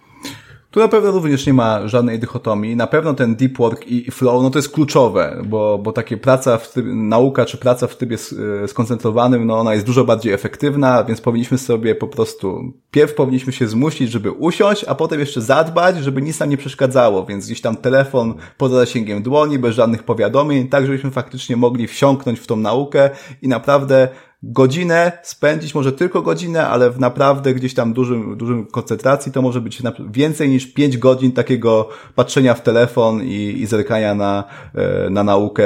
[0.71, 2.77] Tu na pewno również nie ma żadnej dychotomii.
[2.77, 6.59] Na pewno ten deep work i flow, no to jest kluczowe, bo, bo takie praca
[6.59, 8.17] w trybie, nauka czy praca w trybie
[8.65, 13.53] e, skoncentrowanym, no ona jest dużo bardziej efektywna, więc powinniśmy sobie po prostu, pierw powinniśmy
[13.53, 17.61] się zmusić, żeby usiąść, a potem jeszcze zadbać, żeby nic nam nie przeszkadzało, więc gdzieś
[17.61, 22.57] tam telefon poza zasięgiem dłoni, bez żadnych powiadomień, tak żebyśmy faktycznie mogli wsiąknąć w tą
[22.57, 23.11] naukę
[23.43, 24.09] i naprawdę
[24.53, 29.61] godzinę spędzić, może tylko godzinę, ale w naprawdę gdzieś tam dużym, dużym koncentracji to może
[29.61, 34.45] być więcej niż 5 godzin takiego patrzenia w telefon i, i zerkania na,
[34.75, 35.65] e, na naukę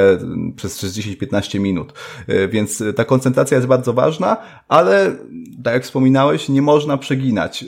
[0.55, 1.93] przez, przez 10-15 minut.
[2.27, 5.15] E, więc ta koncentracja jest bardzo ważna, ale
[5.63, 7.67] tak jak wspominałeś, nie można przeginać, e,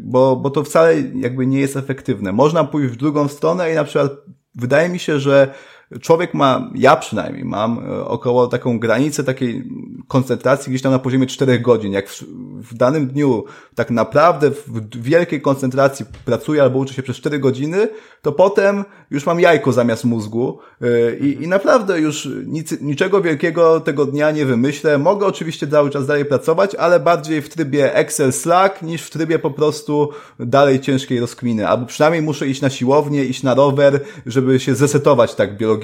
[0.00, 2.32] bo, bo to wcale jakby nie jest efektywne.
[2.32, 4.12] Można pójść w drugą stronę i na przykład
[4.54, 5.54] wydaje mi się, że
[5.98, 9.64] człowiek ma, ja przynajmniej mam e, około taką granicę takiej
[10.08, 11.92] koncentracji gdzieś tam na poziomie 4 godzin.
[11.92, 12.22] Jak w,
[12.56, 17.88] w danym dniu tak naprawdę w wielkiej koncentracji pracuję albo uczę się przez 4 godziny,
[18.22, 23.80] to potem już mam jajko zamiast mózgu e, i, i naprawdę już nic, niczego wielkiego
[23.80, 24.98] tego dnia nie wymyślę.
[24.98, 29.38] Mogę oczywiście cały czas dalej pracować, ale bardziej w trybie Excel Slack niż w trybie
[29.38, 31.68] po prostu dalej ciężkiej rozkminy.
[31.68, 35.79] Albo przynajmniej muszę iść na siłownię, iść na rower, żeby się zesetować tak biologicznie.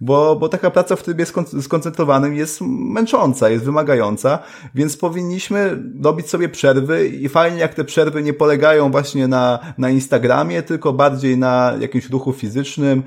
[0.00, 1.24] Bo, bo taka praca w trybie
[1.60, 4.38] skoncentrowanym jest męcząca, jest wymagająca,
[4.74, 9.90] więc powinniśmy robić sobie przerwy i fajnie jak te przerwy nie polegają właśnie na, na
[9.90, 13.02] Instagramie, tylko bardziej na jakimś ruchu fizycznym,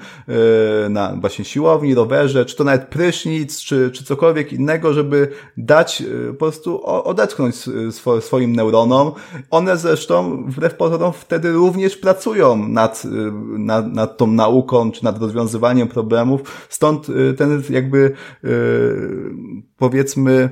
[0.85, 6.01] e, na właśnie siłowni, rowerze, czy to nawet prysznic, czy, czy cokolwiek innego, żeby dać
[6.01, 7.55] e, po prostu odetchnąć
[8.21, 9.11] swoim neuronom.
[9.51, 13.09] One zresztą wbrew pozorom wtedy również pracują nad, e,
[13.59, 16.06] nad, nad tą nauką, czy nad rozwiązywaniem problemów.
[16.69, 18.11] Stąd ten jakby
[19.77, 20.49] powiedzmy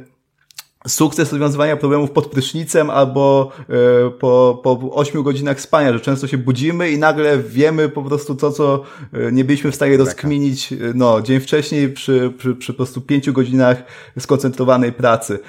[0.88, 6.38] sukces rozwiązywania problemów pod prysznicem albo e, po, po 8 godzinach spania, że często się
[6.38, 8.84] budzimy i nagle wiemy po prostu to, co
[9.14, 13.02] e, nie byliśmy w stanie rozkminić e, no, dzień wcześniej przy, przy, przy po prostu
[13.02, 13.84] 5 godzinach
[14.20, 15.40] skoncentrowanej pracy.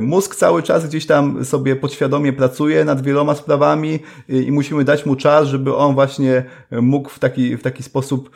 [0.00, 5.16] Mózg cały czas gdzieś tam sobie podświadomie pracuje nad wieloma sprawami i musimy dać mu
[5.16, 8.30] czas, żeby on właśnie mógł w taki, w taki sposób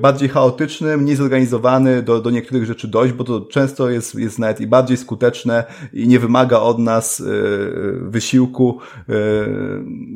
[0.00, 4.60] bardziej chaotyczny, mniej zorganizowany do, do niektórych rzeczy dojść, bo to często jest, jest nawet
[4.60, 7.24] i bardziej skuteczne i nie wymaga od nas e,
[8.00, 8.78] wysiłku,
[9.08, 9.12] e,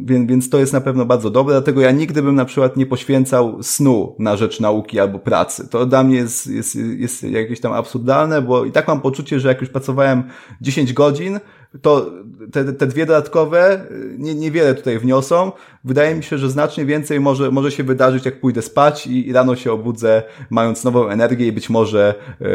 [0.04, 2.86] więc, więc to jest na pewno bardzo dobre, dlatego ja nigdy bym na przykład nie
[2.86, 5.68] poświęcał snu na rzecz nauki albo pracy.
[5.68, 9.48] To dla mnie jest, jest, jest jakieś tam absurdalne, bo i tak mam poczucie, że
[9.48, 10.22] jak już pracowałem
[10.60, 11.40] 10 godzin,
[11.82, 12.10] to
[12.52, 13.86] te, te dwie dodatkowe
[14.18, 15.52] nie, niewiele tutaj wniosą.
[15.84, 19.32] Wydaje mi się, że znacznie więcej może, może się wydarzyć, jak pójdę spać i, i
[19.32, 22.46] rano się obudzę, mając nową energię i być może e,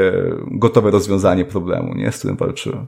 [0.52, 2.88] gotowe rozwiązanie problemu, nie, z którym walczyłem.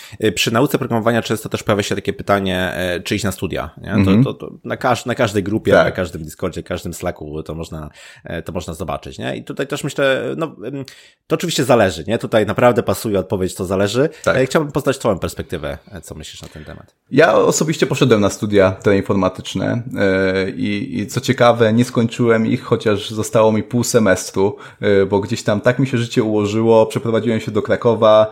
[0.35, 3.69] przy nauce programowania często też pojawia się takie pytanie, e, czy iść na studia.
[3.81, 3.91] Nie?
[3.91, 4.23] Mm -hmm.
[4.23, 5.85] to, to, to, na, każ na każdej grupie, tak.
[5.85, 7.89] na każdym Discordzie, każdym Slacku to można,
[8.23, 9.17] e, to można zobaczyć.
[9.17, 9.35] Nie?
[9.35, 10.55] I tutaj też myślę, no,
[11.27, 12.03] to oczywiście zależy.
[12.07, 12.17] Nie?
[12.17, 14.09] Tutaj naprawdę pasuje odpowiedź, to zależy.
[14.23, 14.37] Tak.
[14.37, 15.77] E, chciałbym poznać Twoją perspektywę.
[16.03, 16.95] Co myślisz na ten temat?
[17.11, 19.83] Ja osobiście poszedłem na studia teleinformatyczne
[20.55, 24.57] i, i co ciekawe, nie skończyłem ich, chociaż zostało mi pół semestru,
[25.09, 26.85] bo gdzieś tam tak mi się życie ułożyło.
[26.85, 28.31] Przeprowadziłem się do Krakowa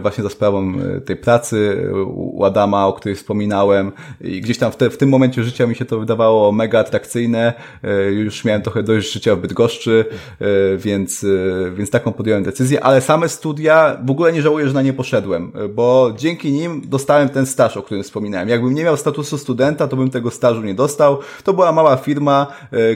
[0.00, 4.90] właśnie za sprawą tej pracy u Adama, o której wspominałem i gdzieś tam w, te,
[4.90, 7.52] w tym momencie życia mi się to wydawało mega atrakcyjne.
[7.84, 10.04] E, już miałem trochę dość życia w Bydgoszczy,
[10.40, 10.44] e,
[10.76, 14.82] więc, e, więc taką podjąłem decyzję, ale same studia w ogóle nie żałuję, że na
[14.82, 18.48] nie poszedłem, bo dzięki nim dostałem ten staż, o którym wspominałem.
[18.48, 21.18] Jakbym nie miał statusu studenta, to bym tego stażu nie dostał.
[21.44, 22.46] To była mała firma,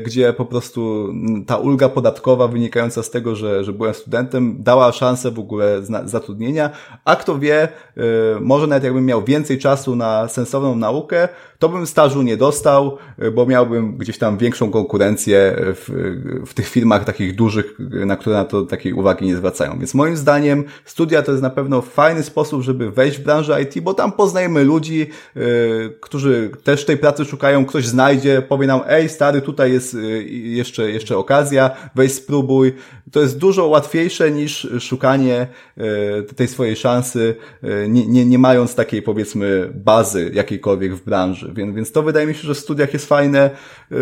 [0.04, 1.12] gdzie po prostu
[1.46, 6.70] ta ulga podatkowa wynikająca z tego, że, że byłem studentem, dała szansę w ogóle zatrudnienia,
[7.04, 7.68] a kto wie,
[8.40, 11.28] może nawet jakbym miał więcej czasu na sensowną naukę,
[11.64, 15.90] to bym stażu nie dostał, y, bo miałbym gdzieś tam większą konkurencję w,
[16.46, 19.78] w tych firmach takich dużych, na które na to takiej uwagi nie zwracają.
[19.78, 23.80] Więc moim zdaniem studia to jest na pewno fajny sposób, żeby wejść w branżę IT,
[23.80, 29.08] bo tam poznajemy ludzi, yy, którzy też tej pracy szukają, ktoś znajdzie, powie nam, ej
[29.08, 32.72] stary, tutaj jest yy, jeszcze, jeszcze okazja, weź spróbuj.
[33.12, 35.46] To jest dużo łatwiejsze niż szukanie
[36.36, 37.34] tej swojej szansy,
[37.88, 41.52] nie, nie, nie mając takiej powiedzmy bazy jakiejkolwiek w branży.
[41.54, 43.50] Więc, więc to wydaje mi się, że w studiach jest fajne,
[43.92, 43.96] y,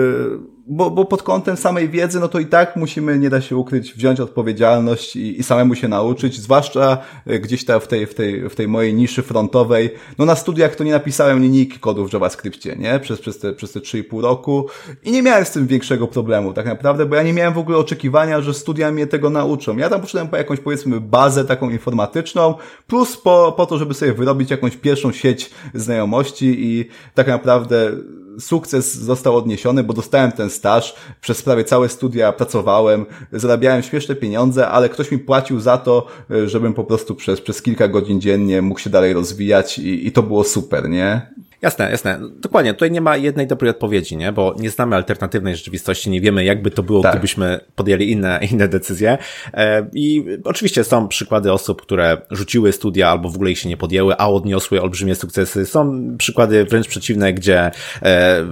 [0.67, 3.95] bo, bo pod kątem samej wiedzy, no to i tak musimy, nie da się ukryć,
[3.95, 6.99] wziąć odpowiedzialność i, i samemu się nauczyć, zwłaszcza
[7.31, 9.91] y, gdzieś tam w tej, w, tej, w tej mojej niszy frontowej.
[10.19, 13.01] No na studiach to nie napisałem linijki kodów w JavaScriptie, nie?
[13.01, 14.67] Przez, przez te, przez te 3,5 roku
[15.05, 17.79] i nie miałem z tym większego problemu tak naprawdę, bo ja nie miałem w ogóle
[17.79, 19.77] oczekiwania, że studia mnie tego nauczą.
[19.77, 22.55] Ja tam poszedłem po jakąś powiedzmy bazę taką informatyczną,
[22.87, 27.93] plus po, po to, żeby sobie wyrobić jakąś pierwszą sieć znajomości i tak naprawdę
[28.41, 34.69] sukces został odniesiony, bo dostałem ten staż, przez prawie całe studia pracowałem, zarabiałem śmieszne pieniądze,
[34.69, 36.07] ale ktoś mi płacił za to,
[36.47, 40.23] żebym po prostu przez, przez kilka godzin dziennie mógł się dalej rozwijać i, i to
[40.23, 41.33] było super, nie?
[41.63, 42.21] Jasne, jasne.
[42.37, 44.33] Dokładnie, tutaj nie ma jednej dobrej odpowiedzi, nie?
[44.33, 47.13] Bo nie znamy alternatywnej rzeczywistości, nie wiemy, jakby to było, tak.
[47.13, 49.19] gdybyśmy podjęli inne, inne decyzje.
[49.55, 53.77] E, I oczywiście są przykłady osób, które rzuciły studia albo w ogóle ich się nie
[53.77, 55.67] podjęły, a odniosły olbrzymie sukcesy.
[55.67, 57.71] Są przykłady wręcz przeciwne, gdzie
[58.03, 58.45] e,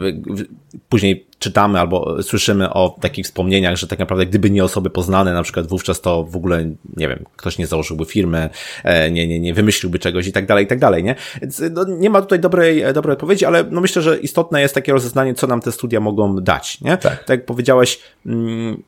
[0.88, 5.42] później czytamy albo słyszymy o takich wspomnieniach, że tak naprawdę gdyby nie osoby poznane, na
[5.42, 6.64] przykład wówczas to w ogóle,
[6.96, 8.50] nie wiem, ktoś nie założyłby firmy,
[8.84, 11.14] e, nie, nie, nie wymyśliłby czegoś i tak dalej, i tak dalej, nie?
[11.40, 14.92] Więc no, nie ma tutaj dobrej, dobrej odpowiedzi, ale no myślę, że istotne jest takie
[14.92, 16.96] rozeznanie, co nam te studia mogą dać, nie?
[16.96, 18.82] Tak, tak jak powiedziałeś, mm,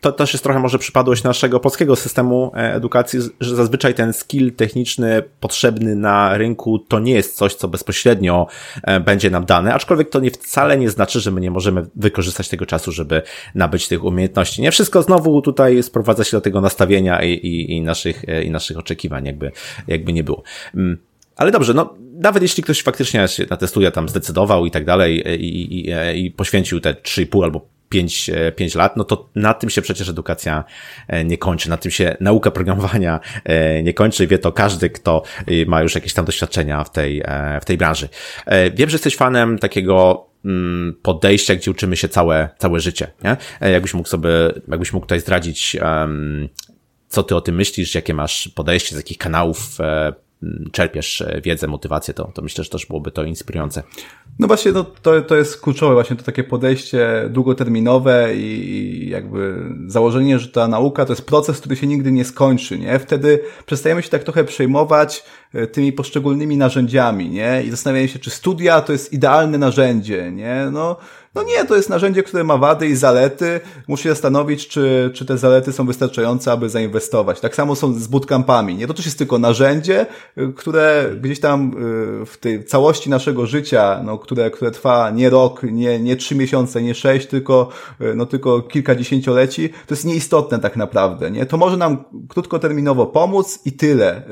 [0.00, 4.52] to też jest trochę może przypadłość naszego polskiego systemu e, edukacji, że zazwyczaj ten skill
[4.52, 8.46] techniczny potrzebny na rynku to nie jest coś, co bezpośrednio
[8.82, 12.48] e, będzie nam dane, aczkolwiek to nie wcale nie znaczy, że my nie możemy wykorzystać
[12.48, 13.22] tego czasu, żeby
[13.54, 14.62] nabyć tych umiejętności.
[14.62, 18.50] Nie wszystko znowu tutaj sprowadza się do tego nastawienia i, i, i naszych, e, i
[18.50, 19.52] naszych oczekiwań, jakby,
[19.88, 20.42] jakby nie było.
[20.74, 20.98] Mm.
[21.36, 24.84] Ale dobrze, no nawet jeśli ktoś faktycznie się na te studia tam zdecydował i tak
[24.84, 29.54] dalej i, i, i poświęcił te 3,5 albo 5, 5 e, lat, no to na
[29.54, 30.64] tym się przecież edukacja
[31.08, 34.26] e, nie kończy, na tym się nauka programowania e, nie kończy.
[34.26, 35.22] Wie to każdy, kto
[35.66, 37.22] ma już jakieś tam doświadczenia w tej,
[37.62, 38.08] w tej branży.
[38.74, 43.36] Wiem, że jesteś fanem takiego mm, podejścia, gdzie uczymy się całe, całe życie, nie?
[43.70, 44.30] Jakbyś mógł sobie,
[44.68, 45.76] jakbyś mógł tutaj zdradzić,
[47.08, 49.78] co ty o tym myślisz, jakie masz podejście, z jakich kanałów
[50.72, 53.82] czerpiesz wiedzę, motywację, to, to myślę, że też byłoby to inspirujące.
[54.38, 60.38] No właśnie, no, to, to jest kluczowe właśnie to takie podejście długoterminowe i jakby założenie,
[60.38, 62.98] że ta nauka to jest proces, który się nigdy nie skończy, nie?
[62.98, 65.24] Wtedy przestajemy się tak trochę przejmować
[65.54, 67.62] e, tymi poszczególnymi narzędziami, nie?
[67.62, 70.68] I zastanawiamy się, czy studia to jest idealne narzędzie, nie?
[70.72, 70.96] No,
[71.34, 73.60] no nie, to jest narzędzie, które ma wady i zalety.
[73.88, 77.40] Muszę się zastanowić, czy, czy te zalety są wystarczające, aby zainwestować.
[77.40, 78.74] Tak samo są z bootcampami.
[78.74, 80.06] Nie, to też jest tylko narzędzie,
[80.38, 81.72] y, które gdzieś tam
[82.22, 86.34] y, w tej całości naszego życia, no, które, które trwa nie rok, nie, nie trzy
[86.34, 87.68] miesiące, nie sześć, tylko,
[88.00, 91.30] y, no, tylko kilka dziesięcioleci, to jest nieistotne tak naprawdę.
[91.30, 91.46] Nie?
[91.46, 94.22] To może nam krótkoterminowo pomóc i tyle.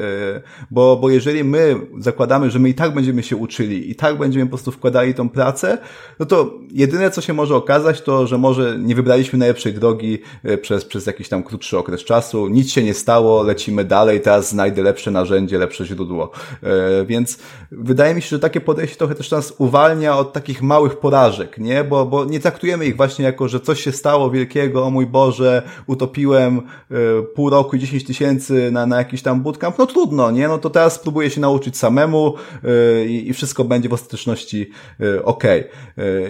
[0.71, 4.47] Bo, bo jeżeli my zakładamy, że my i tak będziemy się uczyli, i tak będziemy
[4.47, 5.79] po prostu wkładali tą pracę,
[6.19, 6.55] no to
[6.89, 11.07] Jedyne, co się może okazać, to, że może nie wybraliśmy najlepszej drogi e, przez, przez
[11.07, 15.59] jakiś tam krótszy okres czasu, nic się nie stało, lecimy dalej, teraz znajdę lepsze narzędzie,
[15.59, 16.31] lepsze źródło.
[16.63, 17.39] E, więc
[17.71, 21.85] wydaje mi się, że takie podejście trochę też nas uwalnia od takich małych porażek, nie?
[21.85, 25.63] Bo, bo nie traktujemy ich właśnie jako, że coś się stało wielkiego, o mój Boże,
[25.87, 26.63] utopiłem e,
[27.35, 30.49] pół roku i 10 tysięcy na, na jakiś tam bootcamp, no trudno, nie?
[30.49, 32.35] No to teraz spróbuję się nauczyć samemu
[33.07, 34.71] i, i wszystko będzie w ostateczności
[35.25, 35.45] ok.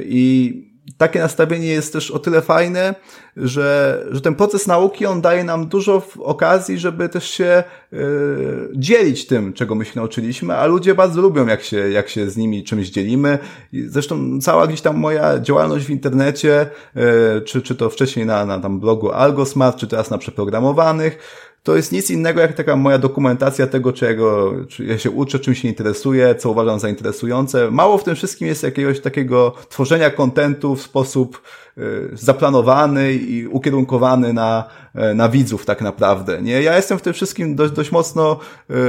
[0.05, 0.48] I
[0.97, 2.95] takie nastawienie jest też o tyle fajne,
[3.37, 9.27] że, że ten proces nauki, on daje nam dużo okazji, żeby też się yy, dzielić
[9.27, 12.65] tym, czego my się nauczyliśmy, a ludzie bardzo lubią, jak się, jak się z nimi
[12.65, 13.39] czymś dzielimy.
[13.73, 17.03] Zresztą cała gdzieś tam moja działalność w internecie, yy,
[17.41, 21.19] czy, czy to wcześniej na, na tam blogu AlgoSmart, czy teraz na przeprogramowanych,
[21.63, 25.55] to jest nic innego jak taka moja dokumentacja tego, czego czy ja się uczę, czym
[25.55, 27.71] się interesuję, co uważam za interesujące.
[27.71, 31.43] Mało w tym wszystkim jest jakiegoś takiego tworzenia kontentu w sposób
[31.79, 34.65] y, zaplanowany i ukierunkowany na,
[35.11, 36.43] y, na widzów tak naprawdę.
[36.43, 36.63] Nie?
[36.63, 38.39] Ja jestem w tym wszystkim dość, dość mocno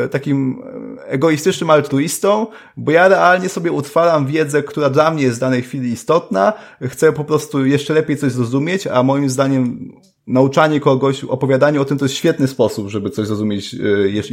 [0.06, 0.64] y, takim
[1.06, 2.48] egoistycznym altruistą,
[2.78, 7.14] bo ja realnie sobie utwaram wiedzę, która dla mnie jest w danej chwili istotna, chcę
[7.14, 9.92] po prostu jeszcze lepiej coś zrozumieć, a moim zdaniem
[10.30, 13.78] nauczanie kogoś, opowiadanie o tym to jest świetny sposób, żeby coś zrozumieć e,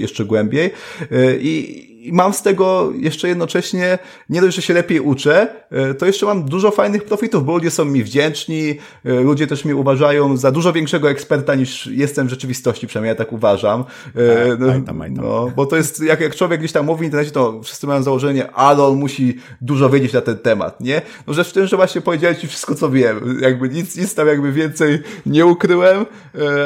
[0.01, 0.71] jeszcze głębiej.
[1.13, 6.07] E, I, mam z tego jeszcze jednocześnie, nie dość, że się lepiej uczę, e, to
[6.07, 8.75] jeszcze mam dużo fajnych profitów, bo ludzie są mi wdzięczni,
[9.05, 13.33] ludzie też mnie uważają za dużo większego eksperta niż jestem w rzeczywistości, przynajmniej ja tak
[13.33, 13.85] uważam.
[14.05, 14.15] Tak,
[14.59, 17.87] no, no, bo to jest, jak, jak człowiek gdzieś tam mówi w internecie, to wszyscy
[17.87, 21.03] mają założenie, ale on musi dużo wiedzieć na ten temat, nie?
[21.27, 23.39] No rzecz w tym, że właśnie powiedziałem ci wszystko, co wiem.
[23.41, 25.86] Jakby nic, nic tam jakby więcej nie ukryłem,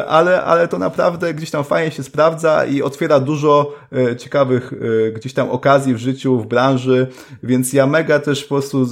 [0.08, 3.74] ale, ale to naprawdę gdzieś tam fajnie się sprawdza i otwiera dużo
[4.18, 4.72] ciekawych
[5.14, 7.06] gdzieś jakichś tam okazji w życiu, w branży,
[7.42, 8.86] więc ja mega też po prostu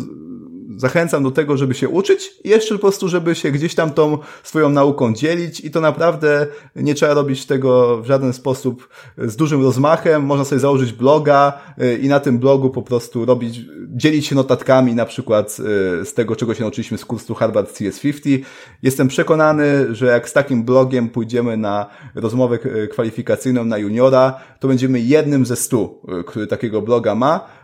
[0.79, 4.18] zachęcam do tego, żeby się uczyć i jeszcze po prostu, żeby się gdzieś tam tą
[4.43, 9.62] swoją nauką dzielić i to naprawdę nie trzeba robić tego w żaden sposób z dużym
[9.62, 10.22] rozmachem.
[10.22, 11.53] Można sobie założyć bloga
[11.83, 15.57] y, i na tym blogu po prostu robić, dzielić się notatkami na przykład
[16.01, 18.39] y, z tego, czego się nauczyliśmy z kursu Harvard CS50.
[18.83, 22.59] Jestem przekonany, że jak z takim blogiem pójdziemy na rozmowę
[22.91, 27.57] kwalifikacyjną na juniora, to będziemy jednym ze stu, y, który takiego bloga ma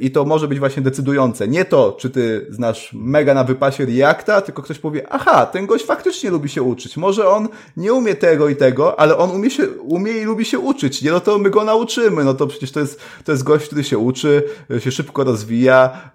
[0.00, 1.48] i to może być właśnie decydujące.
[1.48, 5.84] Nie to, czy ty znasz mega na wypasie Reacta, tylko ktoś powie, aha, ten gość
[5.84, 6.96] faktycznie lubi się uczyć.
[6.96, 10.58] Może on nie umie tego i tego, ale on umie, się, umie i lubi się
[10.58, 11.02] uczyć.
[11.02, 12.24] Nie, no to my go nauczymy.
[12.24, 14.42] No to przecież to jest, to jest gość, który się uczy,
[14.78, 16.10] się szybko rozwija.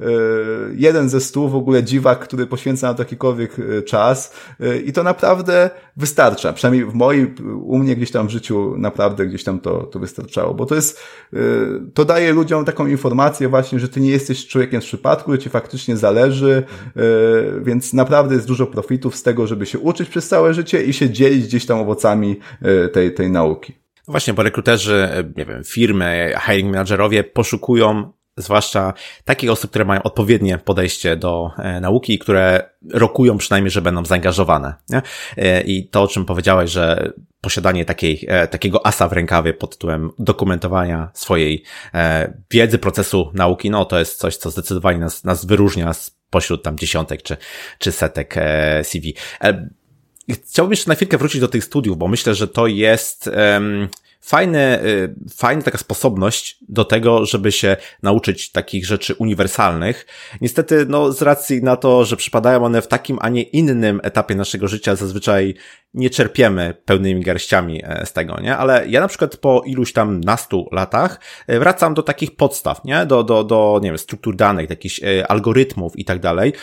[0.75, 4.33] Jeden ze stu w ogóle dziwak, który poświęca na to jakikolwiek czas.
[4.85, 6.53] I to naprawdę wystarcza.
[6.53, 10.53] Przynajmniej w mojej, u mnie gdzieś tam w życiu naprawdę gdzieś tam to, to wystarczało.
[10.53, 10.99] Bo to jest,
[11.93, 15.49] to daje ludziom taką informację właśnie, że ty nie jesteś człowiekiem z przypadku, że ci
[15.49, 16.63] faktycznie zależy,
[16.95, 17.01] e,
[17.61, 21.09] więc naprawdę jest dużo profitów z tego, żeby się uczyć przez całe życie i się
[21.09, 23.73] dzielić gdzieś tam owocami e, tej, tej nauki.
[24.07, 28.93] Właśnie, bo rekruterzy, e, nie wiem, firmy, hiring managerowie poszukują zwłaszcza
[29.25, 34.05] takich osób, które mają odpowiednie podejście do e, nauki i które rokują przynajmniej, że będą
[34.05, 34.73] zaangażowane.
[34.89, 35.01] Nie?
[35.37, 39.71] E, I to, o czym powiedziałeś, że posiadanie takiej, e, takiego asa w rękawie pod
[39.71, 41.63] tytułem dokumentowania swojej
[42.51, 47.21] wiedzy, procesu nauki, no to jest coś, co zdecydowanie nas, nas wyróżnia spośród tam dziesiątek
[47.21, 47.37] czy,
[47.79, 48.35] czy setek
[48.83, 49.15] CV.
[50.29, 53.89] Chciałbym jeszcze na chwilkę wrócić do tych studiów, bo myślę, że to jest um,
[54.21, 60.05] fajny, y, fajna taka sposobność do tego, żeby się nauczyć takich rzeczy uniwersalnych.
[60.41, 64.35] Niestety, no, z racji na to, że przypadają one w takim, a nie innym etapie
[64.35, 65.55] naszego życia, zazwyczaj
[65.93, 68.57] nie czerpiemy pełnymi garściami e, z tego, nie?
[68.57, 73.05] Ale ja na przykład po iluś tam nastu latach e, wracam do takich podstaw, nie?
[73.05, 76.53] Do, do, do nie wiem, struktur danych, jakichś e, algorytmów i tak dalej,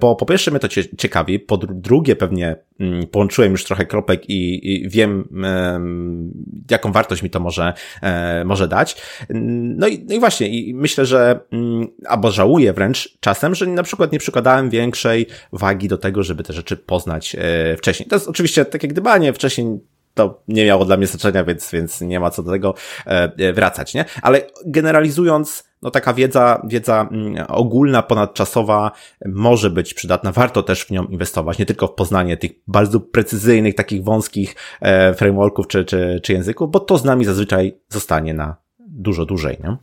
[0.00, 4.72] bo po pierwsze mnie to ciekawi, po drugie pewnie mm, połączyłem już trochę kropek i,
[4.72, 5.28] i wiem,
[6.70, 7.72] jaką wartość mi to może,
[8.44, 8.96] może dać.
[9.30, 13.82] No i, no i właśnie, i myślę, że, mm, albo żałuję wręcz czasem, że na
[13.82, 17.36] przykład nie przykładałem większej wagi do tego, żeby te rzeczy poznać
[17.78, 18.08] wcześniej.
[18.08, 19.78] To jest oczywiście tak jak dbanie wcześniej
[20.18, 22.74] to nie miało dla mnie znaczenia, więc, więc nie ma co do tego
[23.06, 24.04] e, e, wracać, nie?
[24.22, 28.90] Ale generalizując, no taka wiedza, wiedza mm, ogólna, ponadczasowa
[29.26, 30.32] może być przydatna.
[30.32, 35.14] Warto też w nią inwestować, nie tylko w poznanie tych bardzo precyzyjnych, takich wąskich e,
[35.14, 39.76] frameworków czy, czy, czy języków, bo to z nami zazwyczaj zostanie na dużo dłużej, nie?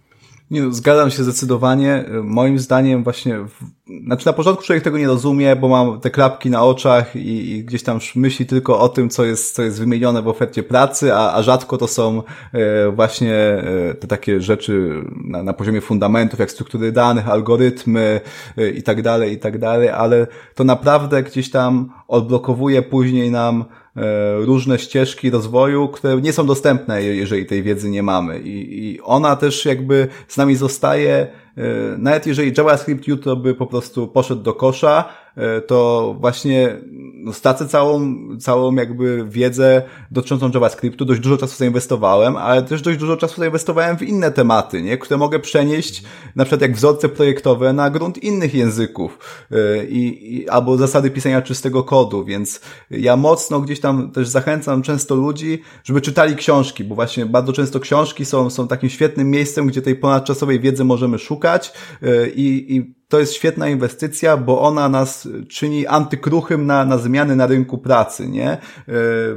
[0.52, 2.06] Nie, no, zgadzam się zdecydowanie.
[2.24, 3.52] Moim zdaniem właśnie, w,
[4.06, 7.64] znaczy na początku człowiek tego nie rozumie, bo mam te klapki na oczach i, i
[7.64, 11.34] gdzieś tam myśli tylko o tym, co jest, co jest wymienione w ofercie pracy, a,
[11.34, 12.24] a rzadko to są
[12.54, 18.22] e, właśnie e, te takie rzeczy na, na poziomie fundamentów, jak struktury danych, algorytmy
[18.58, 23.66] e, i tak dalej, i tak dalej, ale to naprawdę gdzieś tam odblokowuje później nam
[24.40, 28.40] różne ścieżki rozwoju, które nie są dostępne, jeżeli tej wiedzy nie mamy.
[28.40, 31.28] I, i ona też jakby z nami zostaje,
[31.58, 31.64] e,
[31.98, 35.25] nawet jeżeli JavaScript jutro by po prostu poszedł do kosza, E,
[35.68, 36.78] to właśnie
[37.14, 39.82] no, stracę całą, całą jakby wiedzę
[40.12, 41.06] dotyczącą JavaScriptu.
[41.06, 44.98] Dość dużo czasu zainwestowałem, ale też dość dużo czasu zainwestowałem w inne tematy, nie?
[44.98, 46.04] które mogę przenieść
[46.36, 49.20] na przykład jak wzorce projektowe na grunt innych języków
[49.52, 52.62] e, i, i, albo zasady pisania czystego kodu, więc
[52.92, 57.80] ja mocno gdzieś tam też zachęcam często ludzi, żeby czytali książki, bo właśnie bardzo często
[57.80, 62.96] książki są, są takim świetnym miejscem, gdzie tej ponadczasowej wiedzy możemy szukać e, i, i
[63.10, 68.28] to jest świetna inwestycja, bo ona nas czyni antykruchym na, na zmiany na rynku pracy,
[68.28, 68.52] nie?
[68.52, 68.58] E,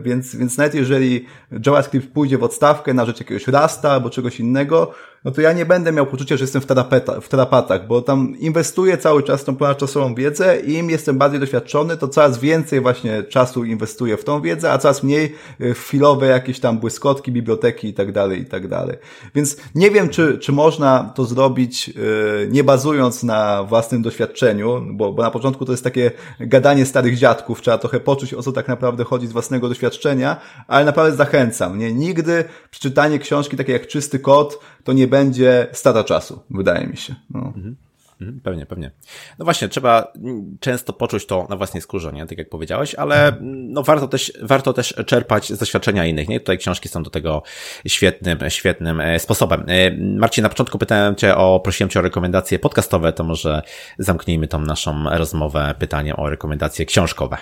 [0.03, 1.27] więc, więc nawet jeżeli
[1.67, 4.93] JavaScript pójdzie w odstawkę na rzecz jakiegoś Rasta albo czegoś innego,
[5.25, 8.37] no to ja nie będę miał poczucia, że jestem w, terapeta, w terapatach, bo tam
[8.39, 13.23] inwestuję cały czas tą ponadczasową wiedzę i im jestem bardziej doświadczony, to coraz więcej właśnie
[13.23, 17.95] czasu inwestuję w tą wiedzę, a coraz mniej w chwilowe jakieś tam błyskotki, biblioteki i
[17.95, 18.97] tak dalej, i tak dalej.
[19.35, 25.13] Więc nie wiem, czy, czy można to zrobić yy, nie bazując na własnym doświadczeniu, bo,
[25.13, 28.69] bo na początku to jest takie gadanie starych dziadków, trzeba trochę poczuć, o co tak
[28.69, 30.37] naprawdę chodzi z własnego doświadczenia,
[30.69, 31.93] ale naprawdę zachęcam, nie?
[31.93, 37.15] Nigdy przeczytanie książki takiej jak Czysty Kod to nie będzie strata czasu, wydaje mi się.
[37.31, 37.41] No.
[37.41, 37.88] Mhm.
[38.21, 38.41] Mhm.
[38.41, 38.91] Pewnie, pewnie.
[39.39, 40.13] No właśnie, trzeba
[40.61, 42.27] często poczuć to na własnej skórze, nie?
[42.27, 46.41] Tak jak powiedziałeś, ale no warto też, warto też czerpać z doświadczenia innych, nie?
[46.41, 47.43] Tutaj książki są do tego
[47.87, 49.65] świetnym, świetnym e, sposobem.
[49.67, 53.63] E, Marcin, na początku pytałem Cię o, prosiłem Cię o rekomendacje podcastowe, to może
[53.99, 57.37] zamknijmy tą naszą rozmowę pytaniem o rekomendacje książkowe.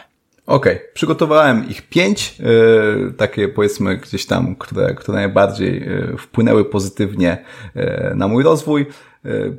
[0.46, 0.88] Okej, okay.
[0.94, 8.12] przygotowałem ich pięć, yy, takie powiedzmy gdzieś tam, które, które najbardziej yy, wpłynęły pozytywnie yy,
[8.14, 8.86] na mój rozwój.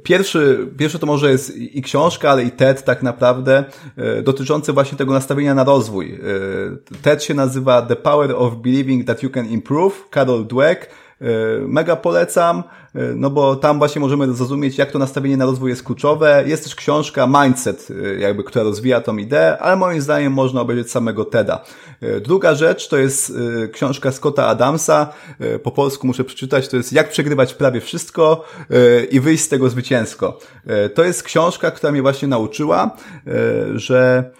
[0.03, 3.63] Pierwszy, pierwszy to może jest i książka, ale i TED tak naprawdę,
[4.24, 6.20] dotyczący właśnie tego nastawienia na rozwój.
[7.01, 10.89] TED się nazywa The Power of Believing That You Can Improve, Carol Dweck.
[11.68, 12.63] Mega polecam,
[13.15, 16.43] no bo tam właśnie możemy zrozumieć, jak to nastawienie na rozwój jest kluczowe.
[16.45, 17.88] Jest też książka Mindset,
[18.18, 21.63] jakby, która rozwija tą ideę, ale moim zdaniem można obejrzeć samego TEDa.
[22.22, 23.34] Druga rzecz to jest
[23.72, 25.13] książka Scotta Adamsa,
[25.63, 28.45] po polsku muszę przeczytać, to jest Jak przegrywać prawie wszystko
[29.11, 30.39] i wyjść z tego zwycięsko.
[30.93, 32.97] To jest książka, która mnie właśnie nauczyła,
[33.76, 34.32] że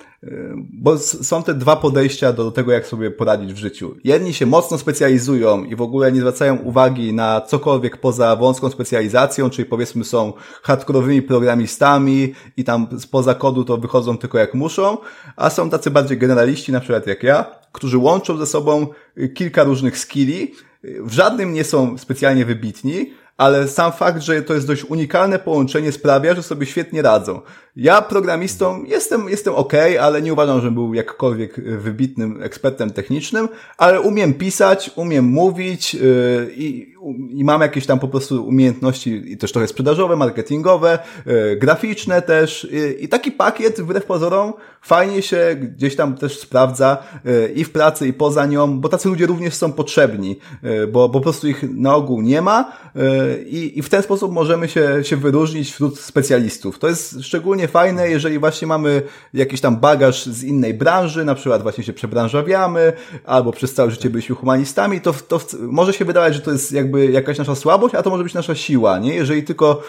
[0.74, 3.95] bo są te dwa podejścia do tego, jak sobie poradzić w życiu.
[4.03, 9.49] Jedni się mocno specjalizują i w ogóle nie zwracają uwagi na cokolwiek poza wąską specjalizacją,
[9.49, 14.97] czyli powiedzmy są hardkorowymi programistami i tam spoza kodu to wychodzą tylko jak muszą,
[15.36, 18.88] a są tacy bardziej generaliści, na przykład jak ja, którzy łączą ze sobą
[19.34, 20.53] kilka różnych skilli,
[20.84, 25.91] w żadnym nie są specjalnie wybitni, ale sam fakt, że to jest dość unikalne połączenie
[25.91, 27.41] sprawia, że sobie świetnie radzą.
[27.75, 34.01] Ja programistą jestem, jestem ok, ale nie uważam, że był jakkolwiek wybitnym ekspertem technicznym, ale
[34.01, 36.01] umiem pisać, umiem mówić yy,
[36.55, 36.93] i,
[37.29, 42.67] i mam jakieś tam po prostu umiejętności i też trochę sprzedażowe, marketingowe, yy, graficzne też
[42.71, 47.71] yy, i taki pakiet wbrew pozorom fajnie się gdzieś tam też sprawdza yy, i w
[47.71, 51.47] pracy i poza nią, bo tacy ludzie również są potrzebni, yy, bo, bo po prostu
[51.47, 55.71] ich na ogół nie ma yy, i, i w ten sposób możemy się, się wyróżnić
[55.71, 56.80] wśród specjalistów.
[56.80, 59.01] To jest szczególnie fajne, jeżeli właśnie mamy
[59.34, 62.93] jakiś tam bagaż z innej branży, na przykład właśnie się przebranżawiamy,
[63.25, 67.05] albo przez całe życie byliśmy humanistami, to, to może się wydawać, że to jest jakby
[67.05, 69.15] jakaś nasza słabość, a to może być nasza siła, nie?
[69.15, 69.82] Jeżeli tylko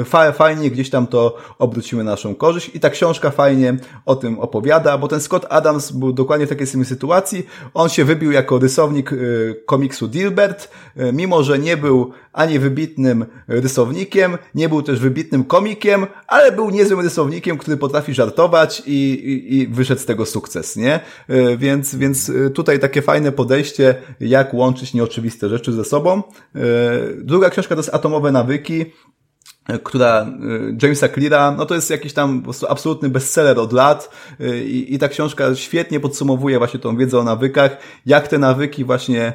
[0.00, 3.76] y, fa fajnie gdzieś tam to obrócimy na naszą korzyść i ta książka fajnie
[4.06, 7.46] o tym opowiada, bo ten Scott Adams był dokładnie w takiej samej sytuacji.
[7.74, 13.26] On się wybił jako rysownik y, komiksu Dilbert, y, mimo że nie był ani wybitnym
[13.48, 19.56] rysownikiem, nie był też wybitnym komikiem, ale był niezłym rysownikiem, który potrafi żartować i, i,
[19.56, 21.00] i wyszedł z tego sukces, nie?
[21.28, 26.22] E, więc, więc e, tutaj takie fajne podejście, jak łączyć nieoczywiste rzeczy ze sobą.
[26.54, 26.60] E,
[27.16, 28.84] druga książka to jest Atomowe Nawyki
[29.84, 30.26] która
[30.70, 34.10] y, Jamesa Cleara, no to jest jakiś tam po prostu absolutny bestseller od lat
[34.40, 38.84] y, i, i ta książka świetnie podsumowuje właśnie tą wiedzę o nawykach, jak te nawyki
[38.84, 39.32] właśnie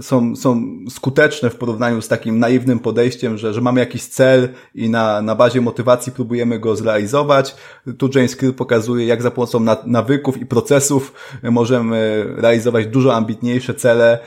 [0.00, 4.90] są, są skuteczne w porównaniu z takim naiwnym podejściem, że, że mamy jakiś cel i
[4.90, 7.56] na, na bazie motywacji próbujemy go zrealizować.
[7.98, 13.74] Tu James Clear pokazuje, jak za pomocą na, nawyków i procesów możemy realizować dużo ambitniejsze
[13.74, 14.18] cele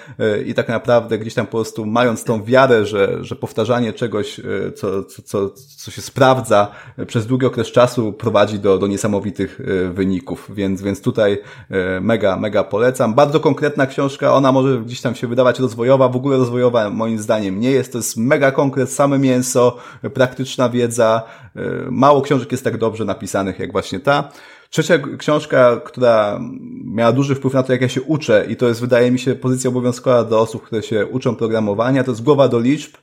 [0.46, 4.42] i tak naprawdę gdzieś tam po prostu mając tą wiarę, że, że powtarzanie czegoś,
[4.76, 6.72] co, co, co, co się sprawdza
[7.08, 11.38] przez długi okres czasu prowadzi do, do niesamowitych e, wyników, więc, więc tutaj
[11.70, 13.14] e, mega, mega polecam.
[13.14, 17.60] Bardzo konkretna książka, ona może gdzieś tam się wydawać rozwojowa, w ogóle rozwojowa moim zdaniem
[17.60, 19.78] nie jest, to jest mega konkret, same mięso,
[20.14, 21.22] praktyczna wiedza,
[21.56, 24.32] e, mało książek jest tak dobrze napisanych jak właśnie ta.
[24.70, 26.40] Trzecia książka, która
[26.86, 29.36] miała duży wpływ na to, jak ja się uczę i to jest, wydaje mi się,
[29.36, 32.94] pozycja obowiązkowa do osób, które się uczą programowania, to jest Głowa do liczb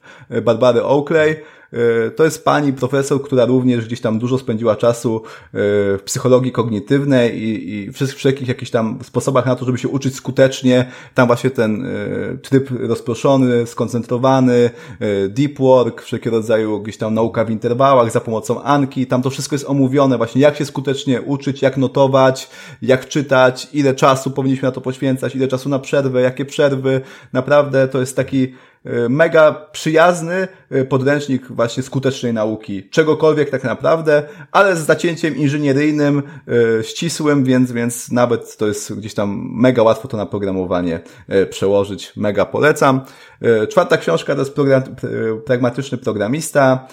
[0.43, 1.37] Barbary Oakley.
[1.75, 5.51] E, to jest pani profesor, która również gdzieś tam dużo spędziła czasu e,
[5.99, 10.91] w psychologii kognitywnej i, i wszelkich jakichś tam sposobach na to, żeby się uczyć skutecznie.
[11.15, 14.71] Tam właśnie ten e, tryb rozproszony, skoncentrowany,
[15.29, 19.07] deep work, wszelkiego rodzaju gdzieś tam nauka w interwałach za pomocą Anki.
[19.07, 22.51] Tam to wszystko jest omówione właśnie, jak się skutecznie uczyć, jak notować,
[22.83, 27.01] jak czytać, ile czasu powinniśmy na to poświęcać, ile czasu na przerwę, jakie przerwy.
[27.33, 28.53] Naprawdę to jest taki
[29.09, 34.23] mega przyjazny e, podręcznik właśnie skutecznej nauki, czegokolwiek tak naprawdę,
[34.53, 36.23] ale z zacięciem inżynieryjnym,
[36.79, 41.01] e, ścisłym, więc, więc nawet to jest gdzieś tam mega łatwo to na programowanie
[41.51, 43.01] przełożyć, mega polecam.
[43.69, 44.83] Czwarta książka to jest program,
[45.47, 46.87] Pragmatyczny Programista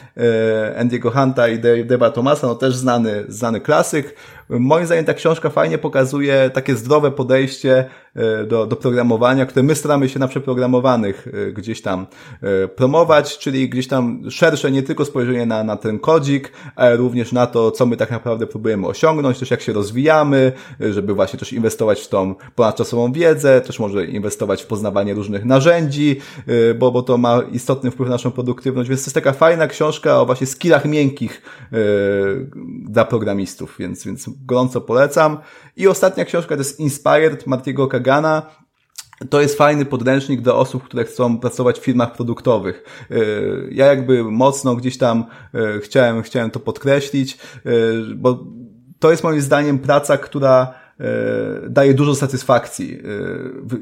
[0.79, 4.15] Andy'ego Hunta i Deba Thomasa, no też znany, znany klasyk.
[4.59, 7.85] Moim zdaniem ta książka fajnie pokazuje takie zdrowe podejście
[8.15, 12.07] e, do, do programowania, które my staramy się na przeprogramowanych e, gdzieś tam
[12.41, 17.31] e, promować, czyli gdzieś tam szersze nie tylko spojrzenie na, na ten kodzik, ale również
[17.31, 21.53] na to, co my tak naprawdę próbujemy osiągnąć, też jak się rozwijamy, żeby właśnie też
[21.53, 26.19] inwestować w tą ponadczasową wiedzę, też może inwestować w poznawanie różnych narzędzi,
[26.79, 30.21] bo, bo to ma istotny wpływ na naszą produktywność, więc to jest taka fajna książka
[30.21, 31.41] o właśnie skillach miękkich
[32.83, 35.37] dla programistów, więc, więc gorąco polecam.
[35.77, 38.61] I ostatnia książka to jest Inspired Martiego Kagana.
[39.29, 43.05] To jest fajny podręcznik do osób, które chcą pracować w firmach produktowych.
[43.11, 45.25] Y, ja jakby mocno gdzieś tam
[45.55, 48.43] y, chciałem, chciałem to podkreślić, y, bo
[48.99, 50.73] to jest moim zdaniem praca, która
[51.69, 52.99] daje dużo satysfakcji.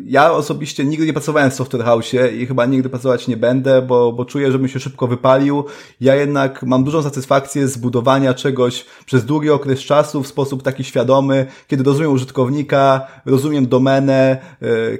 [0.05, 4.13] Ja osobiście nigdy nie pracowałem w Software House i chyba nigdy pracować nie będę, bo,
[4.13, 5.63] bo czuję, żebym się szybko wypalił.
[6.01, 10.83] Ja jednak mam dużą satysfakcję z budowania czegoś przez długi okres czasu w sposób taki
[10.83, 14.37] świadomy, kiedy rozumiem użytkownika, rozumiem domenę,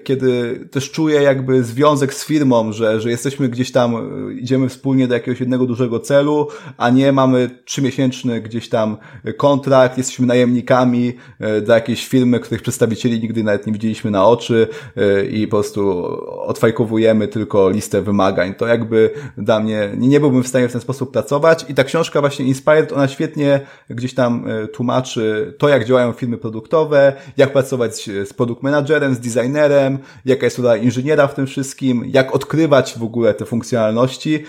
[0.03, 4.09] kiedy też czuję jakby związek z firmą, że, że jesteśmy gdzieś tam,
[4.39, 6.47] idziemy wspólnie do jakiegoś jednego dużego celu,
[6.77, 8.97] a nie mamy trzymiesięczny gdzieś tam
[9.37, 14.67] kontrakt, jesteśmy najemnikami e, dla jakiejś firmy, których przedstawicieli nigdy nawet nie widzieliśmy na oczy
[14.97, 16.03] e, i po prostu
[16.41, 18.53] odfajkowujemy tylko listę wymagań.
[18.53, 22.21] To jakby dla mnie, nie, byłbym w stanie w ten sposób pracować i ta książka
[22.21, 28.09] właśnie Inspired, ona świetnie gdzieś tam e, tłumaczy to, jak działają firmy produktowe, jak pracować
[28.25, 33.03] z produkt managerem, z designerem, jaka jest rola inżyniera w tym wszystkim, jak odkrywać w
[33.03, 34.43] ogóle te funkcjonalności,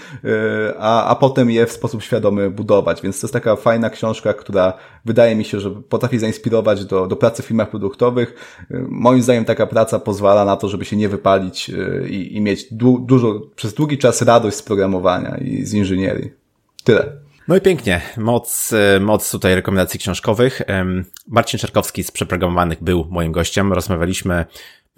[0.79, 3.03] a, a potem je w sposób świadomy budować.
[3.03, 4.73] Więc to jest taka fajna książka, która
[5.05, 8.35] wydaje mi się, że potrafi zainspirować do, do pracy w firmach produktowych.
[8.89, 12.75] Moim zdaniem taka praca pozwala na to, żeby się nie wypalić y, i, i mieć
[12.75, 16.31] du dużo, przez długi czas radość z programowania i z inżynierii.
[16.85, 17.13] Tyle.
[17.49, 18.01] No i pięknie.
[18.17, 20.63] Moc, y, moc tutaj rekomendacji książkowych.
[21.29, 23.73] Marcin Czarkowski z Przeprogramowanych był moim gościem.
[23.73, 24.45] Rozmawialiśmy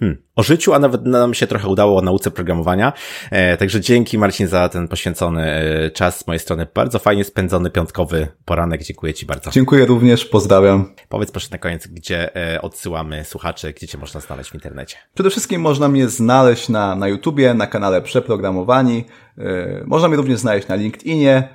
[0.03, 0.23] Hmm.
[0.37, 2.93] O życiu, a nawet nam się trochę udało o nauce programowania.
[3.31, 6.67] E, także dzięki Marcin za ten poświęcony e, czas z mojej strony.
[6.75, 8.83] Bardzo fajnie spędzony piątkowy poranek.
[8.83, 9.51] Dziękuję Ci bardzo.
[9.51, 10.95] Dziękuję również, pozdrawiam.
[11.09, 14.97] Powiedz proszę na koniec, gdzie e, odsyłamy słuchaczy, gdzie Cię można znaleźć w internecie.
[15.15, 19.05] Przede wszystkim można mnie znaleźć na, na YouTubie, na kanale Przeprogramowani.
[19.39, 21.49] E, można mnie również znaleźć na LinkedInie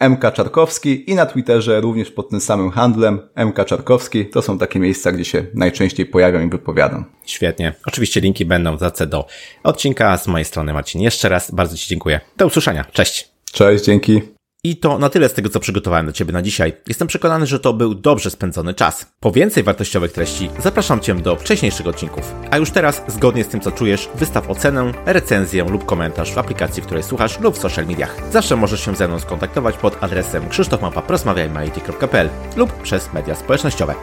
[0.00, 4.26] e, MK Czarkowski i na Twitterze również pod tym samym handlem MK Czarkowski.
[4.26, 7.04] To są takie miejsca, gdzie się najczęściej pojawiam i wypowiadam.
[7.26, 7.74] Świetnie.
[7.86, 9.26] Oczywiście linki będą w zace do
[9.62, 10.18] odcinka.
[10.18, 12.20] Z mojej strony Marcin jeszcze raz bardzo Ci dziękuję.
[12.36, 12.84] Do usłyszenia.
[12.92, 13.28] Cześć.
[13.52, 14.34] Cześć, dzięki.
[14.66, 16.72] I to na tyle z tego, co przygotowałem dla Ciebie na dzisiaj.
[16.88, 19.06] Jestem przekonany, że to był dobrze spędzony czas.
[19.20, 22.34] Po więcej wartościowych treści zapraszam Cię do wcześniejszych odcinków.
[22.50, 26.82] A już teraz, zgodnie z tym, co czujesz, wystaw ocenę, recenzję lub komentarz w aplikacji,
[26.82, 28.16] w której słuchasz lub w social mediach.
[28.32, 33.94] Zawsze możesz się ze mną skontaktować pod adresem krzysztofmapa.prosmawiajmy.pl lub przez media społecznościowe.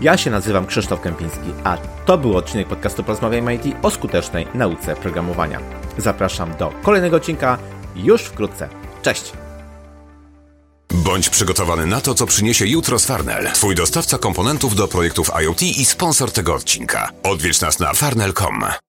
[0.00, 1.76] Ja się nazywam Krzysztof Kępiński, a
[2.06, 5.60] to był odcinek podcastu Porozmawiajmy IT o skutecznej nauce programowania.
[5.98, 7.58] Zapraszam do kolejnego odcinka
[7.96, 8.68] już wkrótce.
[9.02, 9.32] Cześć!
[10.90, 15.62] Bądź przygotowany na to, co przyniesie jutro z Farnell, twój dostawca komponentów do projektów IoT
[15.62, 17.08] i sponsor tego odcinka.
[17.22, 18.80] Odwiedź nas na farnell.com.